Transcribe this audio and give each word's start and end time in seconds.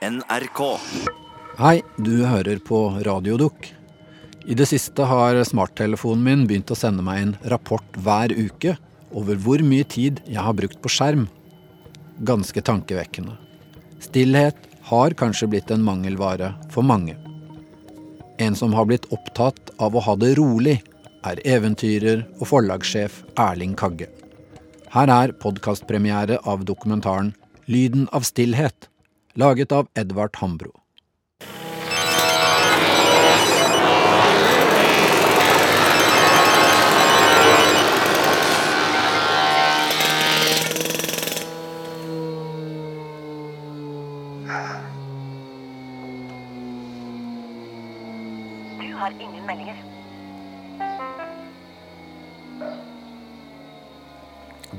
NRK. 0.00 0.60
Hei, 1.58 1.82
du 2.00 2.22
hører 2.24 2.56
på 2.64 2.78
Radiodukk. 3.04 3.66
I 4.48 4.54
det 4.56 4.64
siste 4.70 5.04
har 5.04 5.36
smarttelefonen 5.44 6.22
min 6.24 6.44
begynt 6.48 6.70
å 6.72 6.76
sende 6.78 7.04
meg 7.04 7.18
en 7.20 7.34
rapport 7.52 7.98
hver 8.00 8.32
uke 8.32 8.78
over 9.12 9.36
hvor 9.44 9.60
mye 9.60 9.84
tid 9.84 10.22
jeg 10.24 10.40
har 10.40 10.56
brukt 10.56 10.80
på 10.80 10.88
skjerm. 10.94 11.26
Ganske 12.24 12.62
tankevekkende. 12.64 13.34
Stillhet 14.00 14.56
har 14.88 15.16
kanskje 15.20 15.50
blitt 15.52 15.68
en 15.74 15.84
mangelvare 15.84 16.54
for 16.72 16.80
mange. 16.80 17.18
En 18.40 18.56
som 18.56 18.72
har 18.72 18.88
blitt 18.88 19.04
opptatt 19.12 19.74
av 19.76 19.92
å 19.92 20.04
ha 20.06 20.16
det 20.16 20.32
rolig, 20.40 20.78
er 21.28 21.44
eventyrer 21.44 22.24
og 22.38 22.46
forlagssjef 22.54 23.20
Erling 23.36 23.76
Kagge. 23.76 24.08
Her 24.96 25.12
er 25.12 25.36
podkastpremiere 25.44 26.40
av 26.48 26.64
dokumentaren 26.64 27.34
Lyden 27.70 28.08
av 28.10 28.24
stillhet, 28.26 28.88
laget 29.34 29.72
av 29.72 29.88
Edvard 29.94 30.36
Hambro. 30.36 30.70
Du 48.80 48.94
har 48.94 49.12
ingen 49.20 49.46
meldinger. 49.46 49.76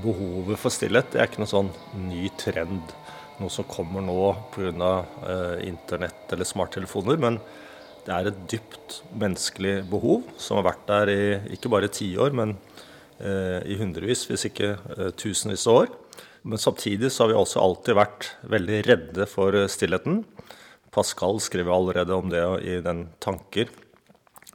Behovet 0.02 0.59
for 0.59 0.73
stillhet 0.73 1.12
det 1.14 1.20
er 1.22 1.28
ikke 1.30 1.44
noe 1.44 1.52
sånn 1.52 1.72
ny 2.09 2.28
trend, 2.42 2.94
noe 3.41 3.54
som 3.54 3.68
kommer 3.70 4.04
nå 4.05 4.31
pga. 4.54 4.91
Eh, 5.27 5.68
internett 5.68 6.31
eller 6.34 6.48
smarttelefoner. 6.48 7.20
Men 7.22 7.40
det 8.05 8.14
er 8.16 8.30
et 8.30 8.44
dypt 8.50 9.02
menneskelig 9.14 9.81
behov 9.92 10.25
som 10.42 10.59
har 10.59 10.72
vært 10.72 10.88
der 10.89 11.11
i 11.14 11.23
ikke 11.58 11.72
bare 11.73 11.92
tiår, 11.92 12.34
men 12.38 12.56
eh, 13.19 13.59
i 13.69 13.78
hundrevis, 13.81 14.25
hvis 14.30 14.47
ikke 14.50 14.75
eh, 14.97 15.12
tusenvis 15.17 15.67
av 15.69 15.84
år. 15.84 15.94
Men 16.42 16.58
samtidig 16.58 17.12
så 17.12 17.23
har 17.23 17.34
vi 17.34 17.38
også 17.38 17.62
alltid 17.62 17.97
vært 18.00 18.31
veldig 18.50 18.81
redde 18.88 19.30
for 19.30 19.58
eh, 19.58 19.69
stillheten. 19.69 20.23
Pascal 20.92 21.39
skriver 21.39 21.72
allerede 21.72 22.17
om 22.17 22.31
det 22.31 22.42
i 22.67 22.80
den 22.84 23.09
'Tanker' 23.22 23.69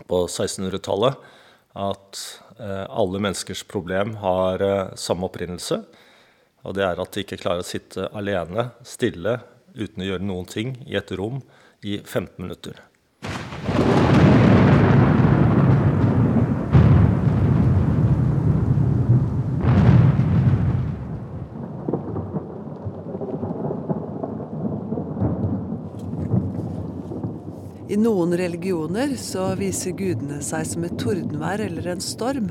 på 0.07 0.27
1600-tallet 0.27 1.17
at 1.77 2.20
eh, 2.59 2.84
alle 2.89 3.20
menneskers 3.20 3.62
problem 3.69 4.17
har 4.23 4.62
eh, 4.64 4.95
samme 4.97 5.29
opprinnelse. 5.29 5.83
Og 6.67 6.75
det 6.75 6.83
er 6.83 6.98
at 6.98 7.14
de 7.14 7.22
ikke 7.22 7.39
klarer 7.39 7.62
å 7.62 7.67
sitte 7.67 8.09
alene, 8.17 8.72
stille, 8.83 9.39
uten 9.77 10.03
å 10.03 10.11
gjøre 10.11 10.27
noen 10.27 10.50
ting 10.50 10.75
i 10.89 10.98
et 10.98 11.12
rom 11.14 11.39
i 11.86 12.00
15 12.03 12.42
minutter. 12.42 12.83
I 27.86 27.95
noen 27.95 28.34
religioner 28.34 29.14
så 29.23 29.53
viser 29.55 29.95
gudene 29.95 30.42
seg 30.42 30.67
som 30.67 30.83
et 30.84 30.98
tordenvær 30.98 31.62
eller 31.62 31.95
en 31.95 32.03
storm. 32.03 32.51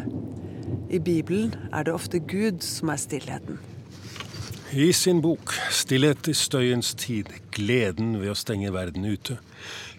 I 0.88 1.04
Bibelen 1.04 1.52
er 1.76 1.84
det 1.84 1.94
ofte 1.94 2.24
Gud 2.24 2.64
som 2.64 2.94
er 2.94 3.02
stillheten. 3.04 3.75
I 4.76 4.92
sin 4.92 5.22
bok 5.22 5.54
'Stillhet 5.72 6.28
i 6.28 6.34
støyens 6.34 6.90
tid 7.00 7.30
gleden 7.52 8.18
ved 8.20 8.34
å 8.34 8.36
stenge 8.36 8.74
verden 8.76 9.06
ute' 9.08 9.38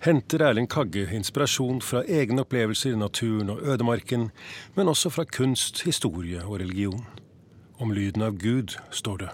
henter 0.04 0.44
Erling 0.44 0.68
Kagge 0.68 1.06
inspirasjon 1.16 1.80
fra 1.80 2.02
egne 2.04 2.44
opplevelser 2.44 2.92
i 2.92 2.98
naturen 3.00 3.54
og 3.54 3.62
ødemarken, 3.64 4.28
men 4.76 4.92
også 4.92 5.08
fra 5.10 5.24
kunst, 5.24 5.80
historie 5.88 6.44
og 6.44 6.60
religion. 6.60 7.06
Om 7.80 7.96
lyden 7.96 8.22
av 8.22 8.36
Gud 8.36 8.76
står 8.90 9.16
det. 9.16 9.32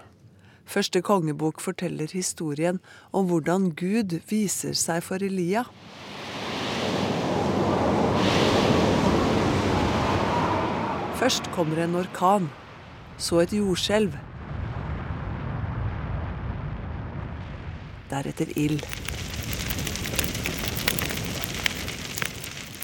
Første 0.65 1.01
kongebok 1.01 1.59
forteller 1.59 2.07
historien 2.13 2.79
om 3.11 3.27
hvordan 3.27 3.75
Gud 3.75 4.15
viser 4.29 4.71
seg 4.73 5.03
for 5.03 5.19
Elia. 5.19 5.67
Først 11.19 11.51
kommer 11.51 11.83
en 11.83 11.95
orkan, 11.95 12.47
så 13.17 13.43
et 13.43 13.51
jordskjelv. 13.51 14.15
Deretter 18.13 18.51
ild. 18.59 18.83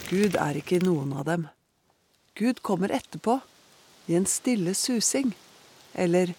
Gud 0.09 0.34
er 0.41 0.57
ikke 0.57 0.79
noen 0.81 1.12
av 1.13 1.28
dem. 1.28 1.44
Gud 2.40 2.63
kommer 2.66 2.90
etterpå, 2.95 3.35
i 4.09 4.16
en 4.18 4.25
stille 4.25 4.73
susing, 4.73 5.35
eller 5.94 6.34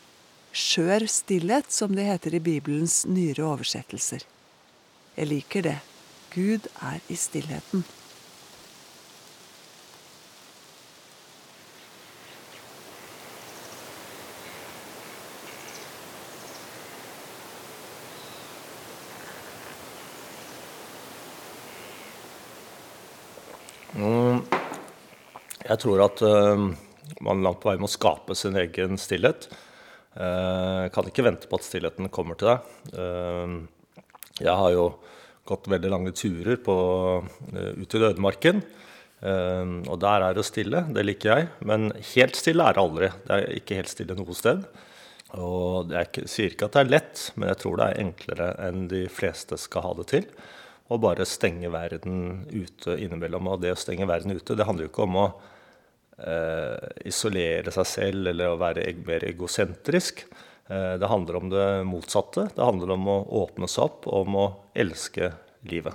skjør 0.50 1.06
stillhet, 1.06 1.70
som 1.70 1.94
det 1.94 2.08
heter 2.08 2.34
i 2.34 2.42
Bibelens 2.42 3.04
nyere 3.06 3.46
oversettelser. 3.46 4.26
Jeg 5.14 5.30
liker 5.30 5.68
det. 5.68 5.78
Gud 6.34 6.66
er 6.82 6.98
i 7.06 7.18
stillheten. 7.18 7.86
Jeg 25.70 25.78
tror 25.84 26.00
at 26.02 26.22
eh, 26.26 26.62
man 27.22 27.42
langt 27.44 27.60
på 27.62 27.70
vei 27.70 27.78
må 27.78 27.90
skape 27.90 28.34
sin 28.38 28.58
egen 28.58 28.98
stillhet. 28.98 29.46
Eh, 30.18 30.88
kan 30.90 31.06
ikke 31.06 31.22
vente 31.22 31.46
på 31.46 31.60
at 31.60 31.66
stillheten 31.66 32.10
kommer 32.10 32.38
til 32.38 32.50
deg. 32.50 32.72
Eh, 32.90 34.02
jeg 34.40 34.56
har 34.62 34.74
jo 34.74 34.88
gått 35.46 35.68
veldig 35.70 35.90
lange 35.92 36.14
turer 36.16 36.58
på, 36.64 36.76
eh, 37.54 37.72
ut 37.78 37.94
i 37.94 38.02
ødemarken. 38.02 38.62
Eh, 39.22 39.74
og 39.86 40.00
der 40.02 40.26
er 40.26 40.34
det 40.34 40.46
stille, 40.48 40.82
det 40.90 41.04
liker 41.06 41.34
jeg. 41.36 41.50
Men 41.70 41.92
helt 42.14 42.40
stille 42.40 42.66
er 42.66 42.74
det 42.74 42.82
aldri. 42.82 43.12
Det 43.28 43.36
er 43.36 43.60
ikke 43.60 43.78
helt 43.78 43.92
stille 43.92 44.16
noe 44.18 44.34
sted. 44.34 44.64
Og 45.38 45.94
jeg 45.94 46.26
sier 46.26 46.50
ikke 46.50 46.66
at 46.66 46.74
det 46.74 46.82
er 46.82 46.90
lett, 46.96 47.22
men 47.38 47.52
jeg 47.52 47.60
tror 47.62 47.78
det 47.78 47.86
er 47.86 48.02
enklere 48.02 48.48
enn 48.66 48.88
de 48.90 49.04
fleste 49.06 49.54
skal 49.60 49.86
ha 49.86 49.94
det 50.00 50.08
til. 50.10 50.26
Å 50.90 50.98
bare 50.98 51.22
stenge 51.28 51.70
verden 51.70 52.48
ute 52.50 52.98
innimellom. 52.98 53.52
Og 53.52 53.62
det 53.62 53.76
å 53.76 53.78
stenge 53.78 54.10
verden 54.10 54.34
ute, 54.34 54.58
det 54.58 54.66
handler 54.66 54.88
jo 54.88 54.90
ikke 54.90 55.06
om 55.06 55.20
å 55.22 55.28
isolere 57.08 57.72
seg 57.74 57.86
selv 57.88 58.30
eller 58.32 58.52
å 58.52 58.60
være 58.60 58.84
mer 59.06 59.24
egosentrisk. 59.28 60.24
Eh, 60.70 60.94
det 60.98 61.06
handler 61.06 61.36
om 61.36 61.50
det 61.50 61.84
motsatte. 61.84 62.48
Det 62.54 62.64
handler 62.64 62.94
om 62.94 63.08
å 63.08 63.18
åpne 63.42 63.68
seg 63.68 63.88
opp, 63.88 64.06
om 64.06 64.38
å 64.38 64.46
elske 64.74 65.32
livet. 65.66 65.94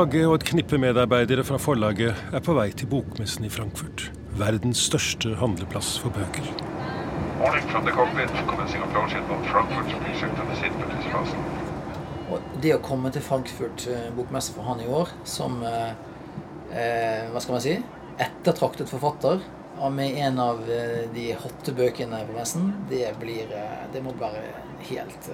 Kagge 0.00 0.22
og 0.24 0.38
et 0.38 0.44
knippe 0.48 0.78
medarbeidere 0.80 1.42
fra 1.44 1.58
forlaget 1.60 2.16
er 2.32 2.40
på 2.40 2.54
vei 2.56 2.70
til 2.72 2.88
bokmessen 2.88 3.44
i 3.44 3.50
Frankfurt. 3.52 4.06
Verdens 4.40 4.80
største 4.86 5.34
handleplass 5.36 5.90
for 6.00 6.14
bøker. 6.16 6.46
Og 12.32 12.48
det 12.64 12.72
å 12.78 12.80
komme 12.80 13.12
til 13.12 13.26
Frankfurt 13.28 13.84
eh, 13.92 14.08
bokmesse 14.16 14.56
for 14.56 14.70
han 14.70 14.80
i 14.80 14.88
år 14.88 15.12
som 15.28 15.60
eh, 15.68 15.92
eh, 16.72 17.28
Hva 17.34 17.44
skal 17.44 17.58
man 17.58 17.66
si? 17.66 17.76
Ettertraktet 18.16 18.88
forfatter 18.88 19.44
og 19.84 19.92
med 20.00 20.16
en 20.24 20.40
av 20.40 20.64
eh, 20.64 21.12
de 21.12 21.28
hotte 21.44 21.76
bøkene 21.76 22.24
på 22.24 22.40
messen, 22.40 22.72
det 22.88 23.04
blir 23.20 23.52
Det 23.92 24.00
må 24.00 24.16
være 24.16 24.48
helt 24.94 25.32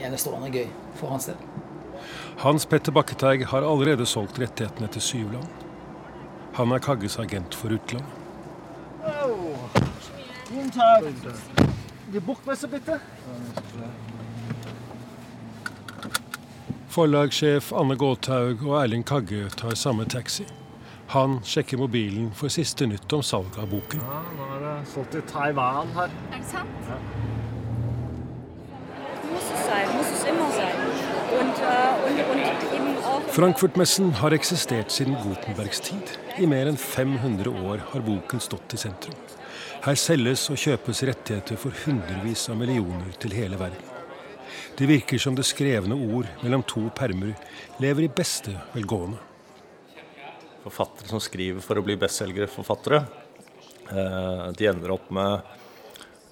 enestående 0.00 0.54
gøy 0.56 0.70
for 0.96 1.12
hans 1.12 1.28
del. 1.34 1.49
Hans 2.44 2.66
Petter 2.66 2.92
Bakketeig 2.92 3.46
har 3.50 3.66
allerede 3.66 4.06
solgt 4.06 4.38
rettighetene 4.40 4.88
til 4.94 5.02
syv 5.02 5.32
land. 5.32 5.66
Han 6.58 6.72
er 6.72 6.82
Kagges 6.82 7.18
agent 7.18 7.54
for 7.54 7.72
utlandet. 7.72 8.16
Guten 10.50 10.70
Tag. 10.70 11.12
Die 12.12 12.20
Buchmesse 12.20 12.68
bitte. 12.68 12.98
Forlagssjef 16.90 17.72
Anne 17.72 17.94
Gåthaug 17.96 18.64
og 18.66 18.80
Erling 18.82 19.04
Kagge 19.06 19.44
tar 19.54 19.76
samme 19.78 20.04
taxi. 20.10 20.46
Han 21.14 21.38
sjekker 21.46 21.78
mobilen 21.78 22.32
for 22.34 22.50
siste 22.50 22.86
nytt 22.90 23.12
om 23.14 23.22
salg 23.22 23.56
av 23.62 23.70
boken. 23.70 24.02
Ja, 24.02 24.18
nå 24.34 24.50
er 24.56 24.64
det 24.64 24.74
solgt 24.90 25.14
i 25.18 25.22
Taiwan 25.30 25.94
her. 25.94 26.10
Er 26.30 26.36
det 26.36 26.50
sant? 26.50 26.90
Frankfurtmessen 33.40 34.10
har 34.20 34.34
eksistert 34.36 34.90
siden 34.92 35.14
Gutenbergs 35.22 35.78
tid. 35.80 36.10
I 36.36 36.44
mer 36.44 36.68
enn 36.68 36.76
500 36.76 37.48
år 37.48 37.80
har 37.88 38.02
boken 38.04 38.42
stått 38.44 38.74
i 38.76 38.80
sentrum. 38.82 39.16
Her 39.80 39.96
selges 39.96 40.42
og 40.52 40.60
kjøpes 40.60 41.00
rettigheter 41.08 41.56
for 41.56 41.72
hundrevis 41.86 42.42
av 42.52 42.58
millioner 42.60 43.16
til 43.22 43.32
hele 43.32 43.56
verden. 43.56 43.80
Det 44.76 44.90
virker 44.90 45.24
som 45.24 45.38
det 45.38 45.48
skrevne 45.48 45.96
ord 45.96 46.28
mellom 46.42 46.66
to 46.68 46.84
permer 46.92 47.32
lever 47.80 48.10
i 48.10 48.12
beste 48.20 48.52
velgående. 48.74 49.16
Forfattere 50.66 51.08
som 51.08 51.24
skriver 51.24 51.64
for 51.64 51.80
å 51.80 51.86
bli 51.86 51.96
bestselgerforfattere, 51.96 53.00
forfattere, 53.88 54.52
de 54.60 54.68
ender 54.68 54.92
opp 54.92 55.08
med 55.16 55.38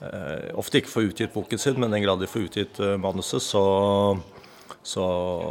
eh, 0.05 0.53
ofte 0.61 0.83
ikke 0.83 0.93
får 0.93 1.15
utgitt 1.15 1.39
boken 1.41 1.65
sin, 1.65 1.81
men 1.81 1.89
den 1.89 2.05
grad 2.05 2.21
de 2.21 2.29
får 2.29 2.51
utgitt 2.51 2.85
eh, 2.85 2.99
manuset, 3.01 3.41
så, 3.41 3.65
så 4.89 5.05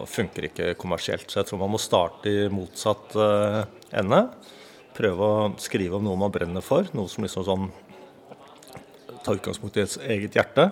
funker 0.10 0.48
ikke 0.48 0.72
kommersielt. 0.82 1.30
Så 1.30 1.42
jeg 1.42 1.50
tror 1.50 1.62
man 1.62 1.76
må 1.76 1.82
starte 1.82 2.32
i 2.32 2.48
motsatt 2.50 3.14
ende. 3.94 4.22
Prøve 4.98 5.28
å 5.28 5.50
skrive 5.62 6.00
om 6.00 6.08
noe 6.08 6.18
man 6.18 6.34
brenner 6.34 6.66
for, 6.66 6.90
noe 6.98 7.12
som 7.12 7.26
liksom 7.26 7.46
sånn 7.46 7.68
tar 9.28 9.38
utgangspunkt 9.38 9.78
i 9.78 9.84
et 9.84 9.98
eget 10.16 10.40
hjerte. 10.40 10.72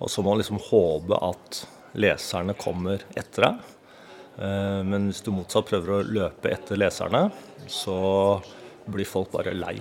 Og 0.00 0.10
så 0.10 0.22
må 0.22 0.32
man 0.32 0.42
liksom 0.42 0.60
håpe 0.66 1.18
at 1.22 1.62
leserne 1.96 2.56
kommer 2.58 3.04
etter 3.16 3.46
deg. 3.46 3.72
Eh, 4.36 4.82
men 4.84 5.08
hvis 5.10 5.22
du 5.24 5.32
motsatt 5.34 5.68
prøver 5.70 5.94
å 5.94 6.02
løpe 6.18 6.52
etter 6.52 6.80
leserne, 6.80 7.28
så 7.68 7.96
blir 8.86 9.08
folk 9.08 9.32
bare 9.34 9.56
lei. 9.56 9.78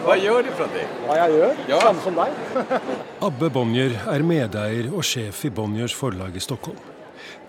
Hva 0.00 0.14
gjør 0.16 0.46
du 0.46 0.50
fra 0.56 0.66
deg? 0.72 0.92
Hva 1.04 1.16
jeg 1.18 1.34
gjør? 1.36 1.58
Ja. 1.68 1.78
Samme 1.82 2.00
som 2.00 2.16
deg. 2.16 2.38
Abbe 3.26 3.50
Bonnier 3.52 3.98
er 4.08 4.24
medeier 4.24 4.88
og 4.94 5.04
sjef 5.04 5.42
i 5.44 5.50
Bonniers 5.52 5.92
forlag 5.96 6.38
i 6.38 6.40
Stockholm. 6.40 6.78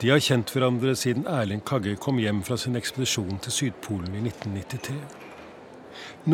De 0.01 0.09
har 0.11 0.19
kjent 0.19 0.51
hverandre 0.51 0.91
siden 0.99 1.23
Erling 1.31 1.61
Kagge 1.63 1.95
kom 2.01 2.19
hjem 2.19 2.41
fra 2.43 2.57
sin 2.59 2.75
ekspedisjon 2.75 3.39
til 3.45 3.55
Sydpolen 3.55 4.17
i 4.19 4.25
1993. 4.27 4.99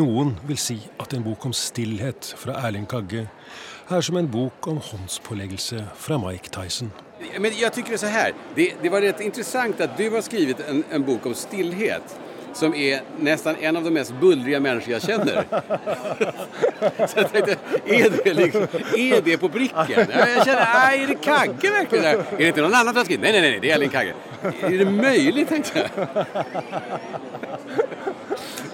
Noen 0.00 0.34
vil 0.48 0.58
si 0.58 0.80
at 0.98 1.14
en 1.14 1.22
bok 1.24 1.46
om 1.48 1.54
stillhet 1.54 2.32
fra 2.40 2.58
Erling 2.66 2.88
Kagge 2.90 3.28
er 3.88 4.04
som 4.04 4.18
en 4.18 4.28
bok 4.28 4.66
om 4.72 4.82
håndspåleggelse 4.82 5.84
fra 6.02 6.18
Mike 6.20 6.50
Tyson. 6.52 6.90
Men 7.38 7.54
jeg 7.54 7.70
synes 7.72 7.88
det 7.88 7.94
er 7.94 8.02
så 8.02 8.10
her. 8.12 8.34
Det, 8.56 8.72
det 8.82 8.90
var 8.90 9.06
rett 9.06 9.22
interessant 9.22 9.80
at 9.86 9.94
du 9.98 10.08
har 10.10 10.26
skrevet 10.26 10.66
en, 10.66 10.82
en 10.90 11.06
bok 11.06 11.30
om 11.30 11.38
stillhet 11.38 12.18
som 12.58 12.74
er 12.74 13.04
nesten 13.22 13.56
en 13.62 13.76
av 13.78 13.84
de 13.86 13.90
mest 13.94 14.14
bullriga 14.20 14.58
mennesker 14.62 14.96
jeg 14.96 15.02
kjenner. 15.06 15.44
Så 17.08 17.20
jeg 17.20 17.28
tenkte, 17.32 17.56
er 17.86 18.08
det, 18.14 18.32
liksom, 18.38 18.66
er 18.98 19.20
det 19.24 19.36
på 19.40 19.50
brikken? 19.52 19.92
Jeg 19.94 20.44
känner, 20.44 20.64
nej, 20.74 21.02
är 21.02 21.06
det 21.06 21.18
Kagge 21.22 21.70
verkligen? 21.70 22.04
Är 22.04 22.24
det 22.38 22.48
ikke 22.52 22.64
noen 22.64 22.74
annen 22.74 22.94
som 22.94 22.98
Nei, 22.98 23.04
skrivit? 23.04 23.22
Nej, 23.22 23.32
nej, 23.32 23.40
nej, 23.40 23.60
det 23.62 23.70
er 23.70 23.74
Erling 23.76 23.92
Kagge. 23.94 24.14
Er 24.42 24.78
det 24.78 24.88
mulig, 24.90 25.46
tenkte 25.48 25.84
jeg. 25.84 25.90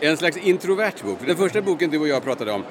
En 0.00 0.16
slags 0.16 0.36
introvert 0.36 1.04
bok. 1.04 1.26
Den 1.26 1.36
første 1.36 1.62
boken 1.64 1.92
du 1.92 2.00
og 2.00 2.08
jeg 2.08 2.24
pratet 2.24 2.48
om, 2.52 2.64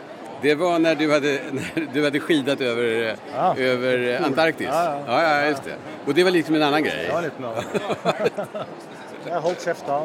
det 0.44 0.56
var 0.60 0.80
når 0.80 0.96
du 1.00 1.06
hadde, 1.12 1.40
när 1.54 1.88
du 1.94 2.04
hade 2.04 2.20
skidat 2.20 2.62
över, 2.62 3.16
ja. 3.36 3.56
över 3.58 4.20
Antarktis. 4.26 4.68
Ja, 4.68 5.04
ja. 5.08 5.22
ja, 5.24 5.50
just 5.50 5.64
det. 5.64 5.78
Og 6.06 6.16
det 6.16 6.24
var 6.24 6.32
liksom 6.32 6.56
en 6.56 6.64
annen. 6.64 6.84
Det 6.84 7.14
var 7.14 7.22
litt 7.22 7.40
nå. 7.40 7.54
Jeg 9.30 9.40
holdt 9.40 9.64
kjeft 9.64 9.88
da. 9.88 10.02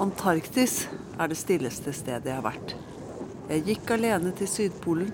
Antarktis 0.00 0.86
er 1.20 1.28
det 1.28 1.36
stilleste 1.36 1.92
stedet 1.92 2.30
jeg 2.30 2.38
har 2.38 2.44
vært. 2.46 2.70
Jeg 3.50 3.64
gikk 3.66 3.90
alene 3.98 4.30
til 4.38 4.48
Sydpolen, 4.48 5.10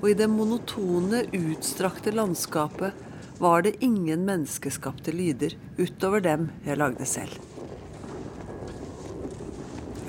og 0.00 0.08
i 0.10 0.16
det 0.18 0.26
monotone, 0.26 1.20
utstrakte 1.38 2.10
landskapet 2.10 3.38
var 3.38 3.62
det 3.62 3.76
ingen 3.86 4.24
menneskeskapte 4.26 5.14
lyder 5.14 5.54
utover 5.78 6.24
dem 6.24 6.48
jeg 6.66 6.80
lagde 6.80 7.06
selv. 7.06 7.38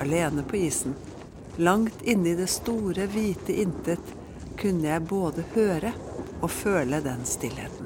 Alene 0.02 0.42
på 0.42 0.58
isen, 0.58 0.98
langt 1.62 2.02
inne 2.02 2.32
i 2.32 2.40
det 2.40 2.50
store, 2.50 3.06
hvite 3.14 3.54
intet, 3.62 4.14
kunne 4.58 4.90
jeg 4.90 5.06
både 5.06 5.46
høre 5.54 5.94
og 6.40 6.50
føle 6.50 6.98
den 7.04 7.22
stillheten. 7.30 7.85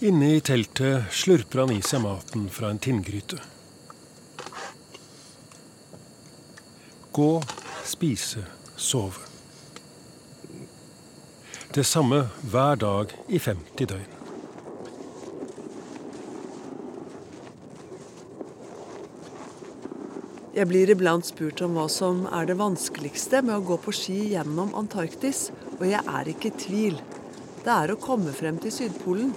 Inne 0.00 0.34
i 0.34 0.40
teltet 0.40 1.08
slurper 1.08 1.62
han 1.62 1.70
i 1.72 1.78
seg 1.80 2.02
maten 2.04 2.50
fra 2.52 2.68
en 2.68 2.78
tinngryte. 2.78 3.38
Gå, 7.16 7.30
spise, 7.88 8.42
sove. 8.76 9.24
Det 11.72 11.84
samme 11.88 12.26
hver 12.44 12.76
dag 12.82 13.14
i 13.32 13.40
50 13.40 13.88
døgn. 13.94 14.12
Jeg 20.56 20.68
blir 20.68 20.92
iblant 20.92 21.24
spurt 21.24 21.64
om 21.64 21.72
hva 21.76 21.88
som 21.92 22.26
er 22.36 22.44
det 22.52 22.60
vanskeligste 22.60 23.40
med 23.48 23.62
å 23.62 23.64
gå 23.72 23.80
på 23.80 23.96
ski 23.96 24.20
gjennom 24.34 24.76
Antarktis, 24.76 25.46
og 25.80 25.88
jeg 25.88 26.04
er 26.04 26.32
ikke 26.36 26.52
i 26.52 26.56
tvil. 26.68 27.02
Det 27.64 27.72
er 27.72 27.96
å 27.96 28.00
komme 28.00 28.36
frem 28.36 28.60
til 28.60 28.72
Sydpolen 28.72 29.32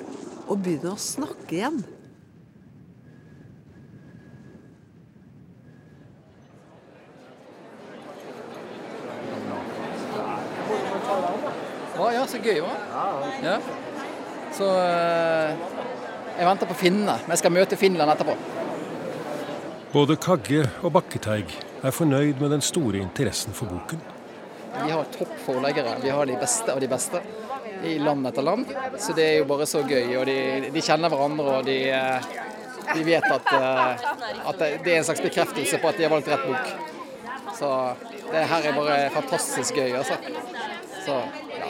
og 0.49 0.61
begynner 0.65 0.95
å 0.95 1.01
snakke 1.01 1.55
igjen. 1.55 1.79
Å 11.99 12.11
ja, 12.15 12.23
så 12.31 12.39
gøy, 12.39 12.61
hva? 12.63 12.75
Ja. 13.43 13.57
Så 14.55 14.67
eh, 14.81 15.65
jeg 16.39 16.47
venter 16.47 16.69
på 16.69 16.77
finnene. 16.79 17.17
Men 17.25 17.35
jeg 17.35 17.41
skal 17.43 17.53
møte 17.53 17.79
Finland 17.79 18.13
etterpå. 18.15 18.37
Både 19.93 20.15
Kagge 20.21 20.63
og 20.85 20.93
Bakketeig 20.95 21.51
er 21.83 21.93
fornøyd 21.95 22.39
med 22.41 22.53
den 22.55 22.63
store 22.63 23.01
interessen 23.01 23.55
for 23.57 23.71
boken. 23.71 24.01
Vi 24.79 24.91
har 24.93 25.11
topp 25.11 25.33
forleggere. 25.43 25.97
Vi 26.03 26.13
har 26.13 26.29
de 26.29 26.37
beste 26.39 26.71
av 26.71 26.79
de 26.81 26.89
beste 26.89 27.21
i 27.83 27.99
land 27.99 28.27
etter 28.27 28.41
land. 28.41 28.65
Så 28.99 29.13
det 29.13 29.25
er 29.25 29.37
jo 29.39 29.47
bare 29.49 29.65
så 29.69 29.83
gøy. 29.87 30.15
Og 30.19 30.25
de, 30.29 30.37
de 30.73 30.83
kjenner 30.83 31.11
hverandre, 31.11 31.57
og 31.59 31.65
de, 31.67 31.77
eh, 31.95 32.29
de 32.93 33.05
vet 33.07 33.27
at, 33.31 33.51
eh, 33.55 34.07
at, 34.51 34.63
det 34.83 34.93
er 34.93 35.01
en 35.01 35.07
slags 35.07 35.23
bekreftelse 35.23 35.81
på 35.81 35.91
at 35.91 35.99
de 35.99 36.07
har 36.07 36.13
valgt 36.13 36.31
rett 36.31 36.45
bok. 36.47 36.65
Så 37.59 37.71
det 38.31 38.45
her 38.51 38.69
er 38.69 38.77
bare 38.77 38.99
fantastisk 39.15 39.79
gøy, 39.79 39.97
altså. 39.99 40.19
Så 41.05 41.21
ja. 41.59 41.69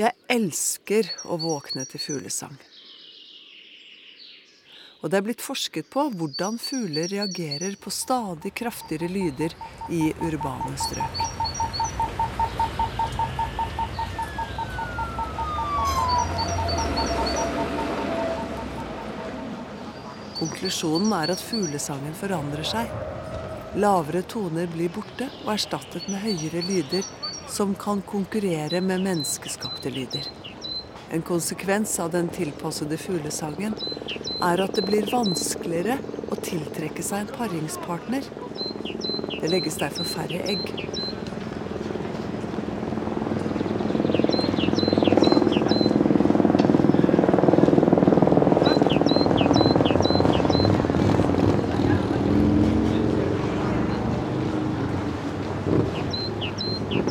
Jeg 0.00 0.16
elsker 0.32 1.10
å 1.28 1.36
våkne 1.42 1.82
til 1.84 2.00
fuglesang. 2.00 2.54
Og 5.00 5.08
det 5.08 5.16
er 5.16 5.24
blitt 5.24 5.40
forsket 5.40 5.88
på 5.92 6.06
hvordan 6.12 6.58
fugler 6.60 7.08
reagerer 7.08 7.76
på 7.80 7.92
stadig 7.92 8.52
kraftigere 8.52 9.08
lyder 9.08 9.54
i 9.88 10.10
urbane 10.20 10.76
strøk. 10.80 11.22
Konklusjonen 20.40 21.12
er 21.16 21.32
at 21.34 21.40
fuglesangen 21.44 22.14
forandrer 22.16 22.64
seg. 22.64 22.92
Lavere 23.80 24.22
toner 24.28 24.68
blir 24.72 24.92
borte 24.92 25.28
og 25.44 25.52
erstattet 25.54 26.08
med 26.08 26.24
høyere 26.24 26.64
lyder 26.64 27.08
som 27.48 27.74
kan 27.76 28.00
konkurrere 28.08 28.80
med 28.80 29.04
menneskeskapte 29.04 29.92
lyder. 29.92 30.39
En 31.12 31.22
konsekvens 31.22 32.00
av 32.00 32.10
den 32.10 32.28
tilpassede 32.30 32.94
fuglesangen 32.96 33.74
er 34.46 34.60
at 34.62 34.76
det 34.78 34.84
blir 34.86 35.08
vanskeligere 35.10 35.96
å 36.30 36.38
tiltrekke 36.38 37.02
seg 37.02 37.24
en 37.24 37.32
paringspartner. 37.34 38.28
Det 39.40 39.50
legges 39.50 39.80
derfor 39.82 40.06
færre 40.06 40.38
egg. 40.46 40.70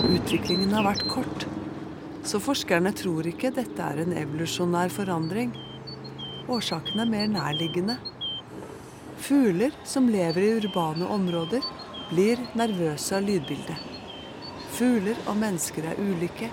Utviklingen 0.07 0.71
har 0.71 0.87
vært 0.87 1.07
kort, 1.11 1.49
så 2.29 2.37
forskerne 2.37 2.91
tror 2.93 3.25
ikke 3.25 3.49
dette 3.55 3.81
er 3.81 4.03
en 4.03 4.13
evolusjonær 4.21 4.91
forandring. 4.93 5.49
Årsaken 6.49 7.01
er 7.01 7.09
mer 7.09 7.27
nærliggende. 7.31 7.95
Fugler 9.19 9.73
som 9.87 10.09
lever 10.13 10.45
i 10.45 10.51
urbane 10.59 11.09
områder, 11.09 11.65
blir 12.11 12.41
nervøse 12.57 13.17
av 13.17 13.25
lydbildet. 13.25 13.81
Fugler 14.77 15.17
og 15.25 15.41
mennesker 15.41 15.89
er 15.89 16.01
ulike, 16.01 16.51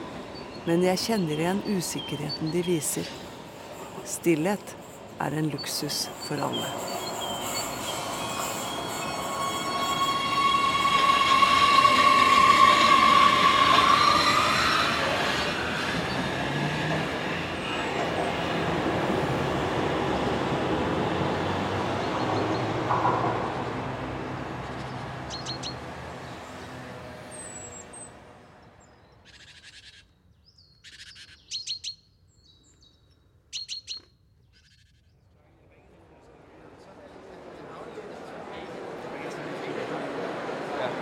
men 0.66 0.85
jeg 0.88 1.04
kjenner 1.04 1.45
igjen 1.45 1.64
usikkerheten 1.76 2.52
de 2.56 2.64
viser. 2.66 3.09
Stillhet 4.09 4.76
er 5.21 5.37
en 5.37 5.52
luksus 5.52 6.06
for 6.25 6.40
alle. 6.49 6.71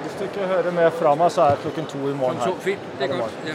Hvis 0.05 0.15
du 0.19 0.25
ikke 0.25 0.47
hører 0.47 0.71
mer 0.71 0.91
fra 1.05 1.15
meg, 1.21 1.33
så 1.33 1.49
er 1.53 1.63
klokken 1.63 1.89
to 1.91 2.01
i 2.09 2.17
morgen 2.17 2.41
her. 2.41 2.53
Fint, 2.65 2.85
det 2.99 3.11
er 3.11 3.17
godt. 3.19 3.39
Ja. 3.47 3.55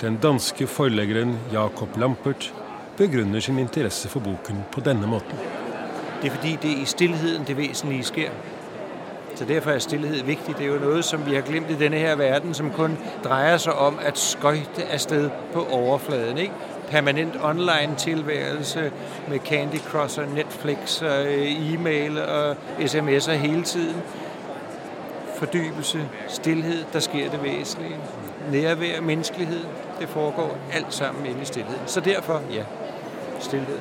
Den 0.00 0.18
danske 0.22 0.66
forleggeren 0.66 1.38
Jacob 1.52 1.96
Lampert 1.98 2.54
begrunner 2.96 3.40
sin 3.40 3.58
interesse 3.58 4.08
for 4.08 4.20
boken 4.20 4.62
på 4.72 4.80
denne 4.80 5.06
måten. 5.06 5.40
Det 6.22 6.30
er 6.30 6.34
fordi 6.34 6.58
det 6.62 6.70
er 6.70 6.82
i 6.82 6.84
stillheden 6.84 7.44
det 7.46 7.56
vesentlige 7.56 8.04
sker. 8.04 8.30
Så 9.34 9.44
derfor 9.44 9.70
er 9.70 9.78
stillhet 9.78 10.26
viktig. 10.26 10.54
Det 10.58 10.64
er 10.66 10.68
jo 10.72 10.78
noe 10.82 11.02
som 11.02 11.26
vi 11.26 11.34
har 11.34 11.42
glemt 11.46 11.70
i 11.70 11.76
denne 11.78 11.98
her 11.98 12.16
verden, 12.16 12.54
som 12.54 12.70
kun 12.74 12.96
dreier 13.24 13.58
seg 13.62 13.72
om 13.72 13.98
at 14.02 14.18
skøyte 14.18 14.86
afsted 14.90 15.30
på 15.52 15.66
overfladen. 15.70 16.38
Ikke? 16.38 16.54
Permanent 16.90 17.38
online 17.42 17.94
tilværelse 17.98 18.90
med 19.28 19.38
Candy 19.38 19.78
Crush 19.90 20.20
og 20.20 20.26
Netflix 20.34 21.02
og 21.02 21.26
e-mail 21.72 22.18
og 22.18 22.56
sms'er 22.78 23.32
hele 23.32 23.62
tiden. 23.62 24.02
Fordypelse, 25.38 26.08
stillhed, 26.28 26.84
der 26.92 27.00
sker 27.00 27.30
det 27.30 27.42
væsentlige. 27.42 27.96
Nærvær, 28.50 29.00
menneskelighed, 29.00 29.64
det 30.00 30.08
foregår 30.08 30.58
alt 30.72 30.94
sammen 30.94 31.26
inde 31.26 31.42
i 31.42 31.44
stillheden. 31.44 31.80
Så 31.86 32.00
derfor, 32.00 32.42
ja, 32.52 32.64
stillhed. 33.40 33.78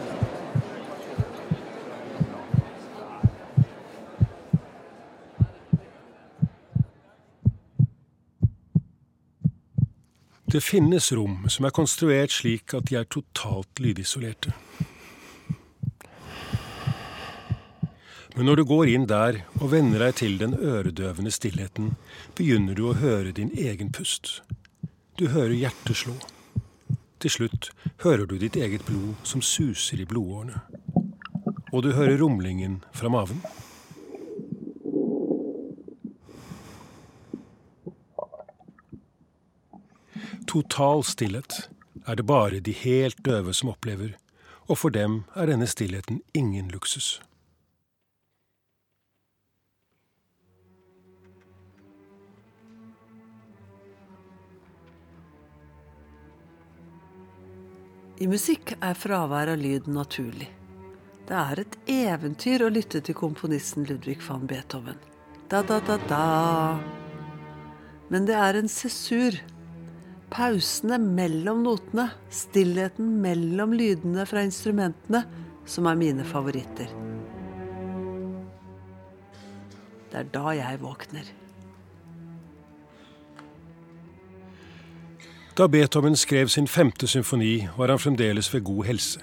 Det 10.52 10.64
finnes 10.64 11.14
rom 11.14 11.50
som 11.50 11.66
er 11.66 11.70
konstruert 11.70 12.32
slik 12.32 12.74
at 12.74 12.90
de 12.90 12.96
er 12.96 13.04
totalt 13.04 13.80
lydisolerte. 13.80 14.54
Men 18.38 18.46
når 18.46 18.60
du 18.60 18.64
går 18.70 18.90
inn 18.94 19.06
der 19.10 19.40
og 19.58 19.72
venner 19.72 20.04
deg 20.04 20.18
til 20.20 20.36
den 20.38 20.52
øredøvende 20.54 21.32
stillheten, 21.34 21.96
begynner 22.38 22.78
du 22.78 22.84
å 22.86 22.98
høre 23.00 23.32
din 23.34 23.50
egen 23.58 23.90
pust. 23.90 24.44
Du 25.18 25.32
hører 25.34 25.56
hjertet 25.58 25.98
slå. 25.98 26.14
Til 27.18 27.34
slutt 27.34 27.72
hører 28.04 28.30
du 28.30 28.36
ditt 28.38 28.54
eget 28.62 28.86
blod 28.86 29.16
som 29.26 29.42
suser 29.42 30.04
i 30.04 30.06
blodårene. 30.06 30.62
Og 31.74 31.82
du 31.82 31.96
hører 31.98 32.22
rumlingen 32.22 32.84
fra 32.94 33.10
maven. 33.10 33.42
Total 40.46 41.02
stillhet 41.02 41.64
er 42.06 42.22
det 42.22 42.30
bare 42.30 42.62
de 42.62 42.78
helt 42.86 43.18
døve 43.26 43.58
som 43.58 43.74
opplever, 43.74 44.14
og 44.70 44.78
for 44.78 44.94
dem 44.94 45.24
er 45.34 45.50
denne 45.50 45.66
stillheten 45.66 46.22
ingen 46.38 46.70
luksus. 46.70 47.18
I 58.18 58.26
musikk 58.26 58.72
er 58.82 58.96
fravær 58.98 59.52
av 59.52 59.60
lyd 59.62 59.86
naturlig. 59.94 60.48
Det 61.30 61.36
er 61.38 61.60
et 61.62 61.76
eventyr 61.92 62.64
å 62.66 62.70
lytte 62.74 62.98
til 63.06 63.14
komponisten 63.14 63.86
Ludvig 63.86 64.24
van 64.26 64.48
Beethoven. 64.50 64.98
Da, 65.52 65.62
da, 65.62 65.78
da, 65.86 66.00
da. 66.10 66.80
Men 68.10 68.26
det 68.26 68.34
er 68.42 68.58
en 68.58 68.72
sesur. 68.74 69.38
Pausene 70.34 70.98
mellom 70.98 71.62
notene, 71.68 72.10
stillheten 72.34 73.20
mellom 73.22 73.78
lydene 73.78 74.26
fra 74.26 74.42
instrumentene, 74.48 75.22
som 75.70 75.86
er 75.86 76.02
mine 76.02 76.26
favoritter. 76.26 76.90
Det 80.10 80.24
er 80.24 80.34
da 80.34 80.58
jeg 80.58 80.82
våkner. 80.82 81.30
Da 85.58 85.66
Beethoven 85.68 86.16
skrev 86.16 86.48
sin 86.48 86.68
femte 86.68 87.08
symfoni, 87.08 87.68
var 87.78 87.90
han 87.90 88.00
fremdeles 88.00 88.54
ved 88.54 88.62
god 88.64 88.86
helse. 88.86 89.20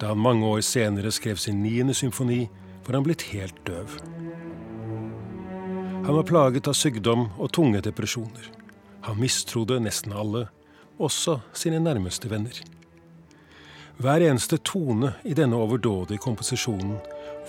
Da 0.00 0.12
han 0.12 0.18
mange 0.18 0.46
år 0.46 0.60
senere 0.60 1.10
skrev 1.10 1.36
sin 1.36 1.62
niende 1.62 1.94
symfoni, 1.94 2.44
var 2.86 2.94
han 2.94 3.02
blitt 3.02 3.22
helt 3.32 3.58
døv. 3.66 3.96
Han 6.06 6.14
var 6.14 6.22
plaget 6.22 6.70
av 6.70 6.78
sykdom 6.78 7.26
og 7.34 7.50
tunge 7.52 7.82
depresjoner. 7.82 8.46
Han 9.08 9.18
mistrodde 9.18 9.80
nesten 9.82 10.14
alle, 10.14 10.44
også 11.02 11.40
sine 11.52 11.82
nærmeste 11.82 12.30
venner. 12.30 12.62
Hver 13.98 14.22
eneste 14.22 14.60
tone 14.62 15.16
i 15.24 15.34
denne 15.34 15.58
overdådige 15.58 16.22
komposisjonen 16.22 16.94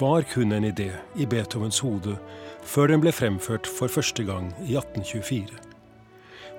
var 0.01 0.25
kun 0.33 0.57
en 0.57 0.65
idé 0.65 0.89
i 1.15 1.29
Beethovens 1.29 1.79
hode 1.85 2.17
før 2.65 2.89
den 2.95 3.05
ble 3.05 3.13
fremført 3.13 3.69
for 3.69 3.93
første 3.93 4.25
gang 4.25 4.49
i 4.65 4.73
1824. 4.73 5.66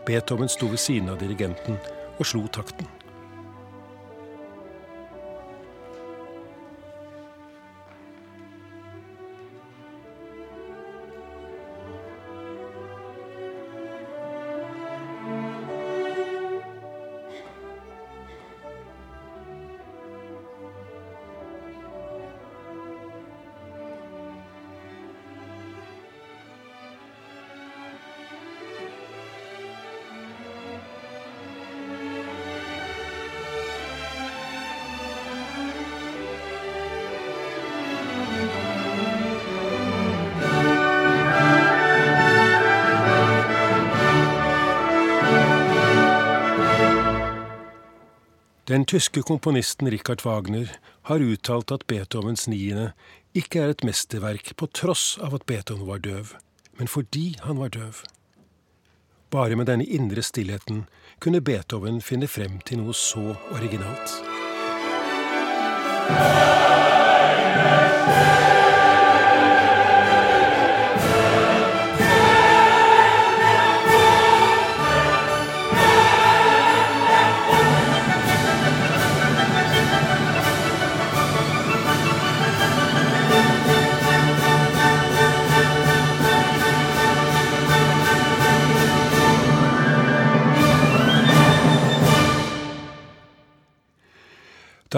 Beethoven 0.06 0.48
sto 0.48 0.66
ved 0.66 0.78
siden 0.82 1.08
av 1.08 1.18
dirigenten 1.20 1.78
og 2.18 2.26
slo 2.26 2.46
takten. 2.52 2.86
Den 48.68 48.84
tyske 48.84 49.22
komponisten 49.22 49.88
Richard 49.90 50.20
Wagner 50.26 50.68
har 51.08 51.22
uttalt 51.24 51.72
at 51.72 51.86
Beethovens 51.88 52.42
niende 52.52 52.90
ikke 53.32 53.62
er 53.64 53.72
et 53.72 53.84
mesterverk 53.88 54.50
på 54.60 54.68
tross 54.76 55.14
av 55.24 55.38
at 55.38 55.46
Beethoven 55.48 55.88
var 55.88 56.02
døv, 56.04 56.34
men 56.76 56.92
fordi 56.92 57.38
han 57.46 57.56
var 57.62 57.72
døv. 57.72 58.02
Bare 59.32 59.56
med 59.56 59.72
denne 59.72 59.88
indre 59.88 60.20
stillheten 60.20 60.84
kunne 61.16 61.40
Beethoven 61.40 62.02
finne 62.04 62.28
frem 62.28 62.60
til 62.68 62.82
noe 62.82 62.92
så 62.92 63.38
originalt. 63.56 64.18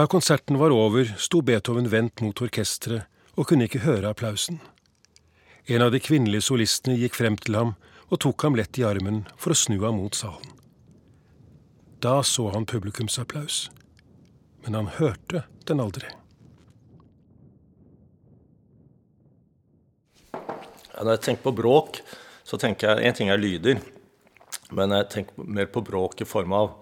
Da 0.01 0.07
konserten 0.07 0.59
var 0.59 0.71
over, 0.71 1.15
sto 1.19 1.43
Beethoven 1.45 1.91
vendt 1.93 2.23
mot 2.25 2.41
orkesteret 2.41 3.05
og 3.37 3.51
kunne 3.51 3.67
ikke 3.69 3.83
høre 3.85 4.09
applausen. 4.09 4.57
En 5.69 5.83
av 5.85 5.91
de 5.93 5.99
kvinnelige 6.01 6.47
solistene 6.47 6.95
gikk 6.97 7.19
frem 7.19 7.35
til 7.37 7.59
ham 7.59 7.75
og 8.09 8.23
tok 8.25 8.47
ham 8.47 8.55
lett 8.57 8.79
i 8.81 8.85
armen 8.89 9.19
for 9.37 9.53
å 9.53 9.59
snu 9.61 9.77
ham 9.83 9.99
mot 10.01 10.17
salen. 10.17 10.55
Da 12.01 12.23
så 12.25 12.47
han 12.55 12.65
publikumsapplaus, 12.71 13.59
men 14.65 14.79
han 14.79 14.89
hørte 14.95 15.43
den 15.69 15.85
aldri. 15.85 16.09
Ja, 20.33 21.03
når 21.03 21.13
jeg 21.19 21.25
tenker 21.27 21.45
på 21.51 21.53
bråk, 21.61 22.01
så 22.41 22.57
tenker 22.57 22.95
jeg 22.95 23.05
En 23.05 23.21
ting 23.21 23.29
er 23.29 23.45
lyder, 23.45 23.85
men 24.73 24.97
jeg 24.97 25.11
tenker 25.13 25.45
mer 25.45 25.69
på 25.69 25.85
bråk 25.85 26.25
i 26.25 26.31
form 26.33 26.57
av 26.57 26.73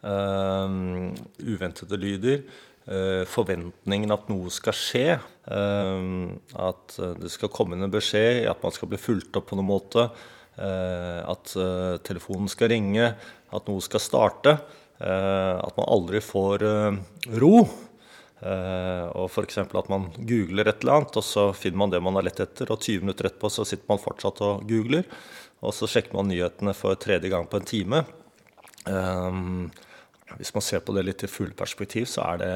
uventede 0.00 1.98
lyder. 2.00 2.42
Uh, 2.90 3.22
forventningen 3.28 4.10
at 4.10 4.30
noe 4.32 4.50
skal 4.50 4.74
skje. 4.74 5.18
Uh, 5.46 6.32
at 6.58 6.96
det 7.20 7.30
skal 7.32 7.52
komme 7.52 7.76
en 7.76 7.92
beskjed, 7.92 8.46
at 8.50 8.62
man 8.64 8.74
skal 8.74 8.90
bli 8.90 9.00
fulgt 9.00 9.36
opp 9.38 9.50
på 9.50 9.58
noen 9.58 9.70
måte. 9.70 10.10
at 10.60 11.52
telefonen 12.04 12.48
skal 12.50 12.68
ringe, 12.68 13.04
at 13.54 13.68
noe 13.70 13.80
skal 13.80 14.00
starte. 14.02 14.58
at 15.00 15.76
man 15.76 15.86
aldri 15.88 16.20
får 16.20 16.64
ro. 17.40 17.54
og 17.62 19.30
f.eks. 19.30 19.58
at 19.58 19.88
man 19.88 20.10
googler 20.18 20.68
et 20.68 20.82
eller 20.82 20.98
annet, 20.98 21.16
og 21.16 21.24
så 21.24 21.52
finner 21.56 21.78
man 21.78 21.90
det 21.90 22.02
man 22.02 22.18
har 22.18 22.26
lett 22.26 22.40
etter, 22.40 22.68
og 22.68 22.82
20 22.82 23.00
minutter 23.00 23.30
etterpå 23.30 23.48
så 23.48 23.64
sitter 23.64 23.88
man 23.88 24.02
fortsatt 24.02 24.42
og 24.44 24.66
googler. 24.68 25.08
Og 25.62 25.72
så 25.72 25.88
sjekker 25.88 26.18
man 26.18 26.28
nyhetene 26.28 26.74
for 26.76 26.98
tredje 27.00 27.32
gang 27.32 27.48
på 27.48 27.56
en 27.56 27.70
time. 27.70 28.04
Hvis 30.38 30.54
man 30.54 30.62
ser 30.62 30.84
på 30.84 30.94
det 30.96 31.06
litt 31.06 31.24
i 31.26 31.30
full 31.30 31.52
perspektiv, 31.56 32.06
så 32.10 32.26
er 32.32 32.42
det 32.42 32.54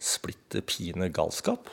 splitter 0.00 0.64
pine 0.64 1.10
galskap. 1.12 1.72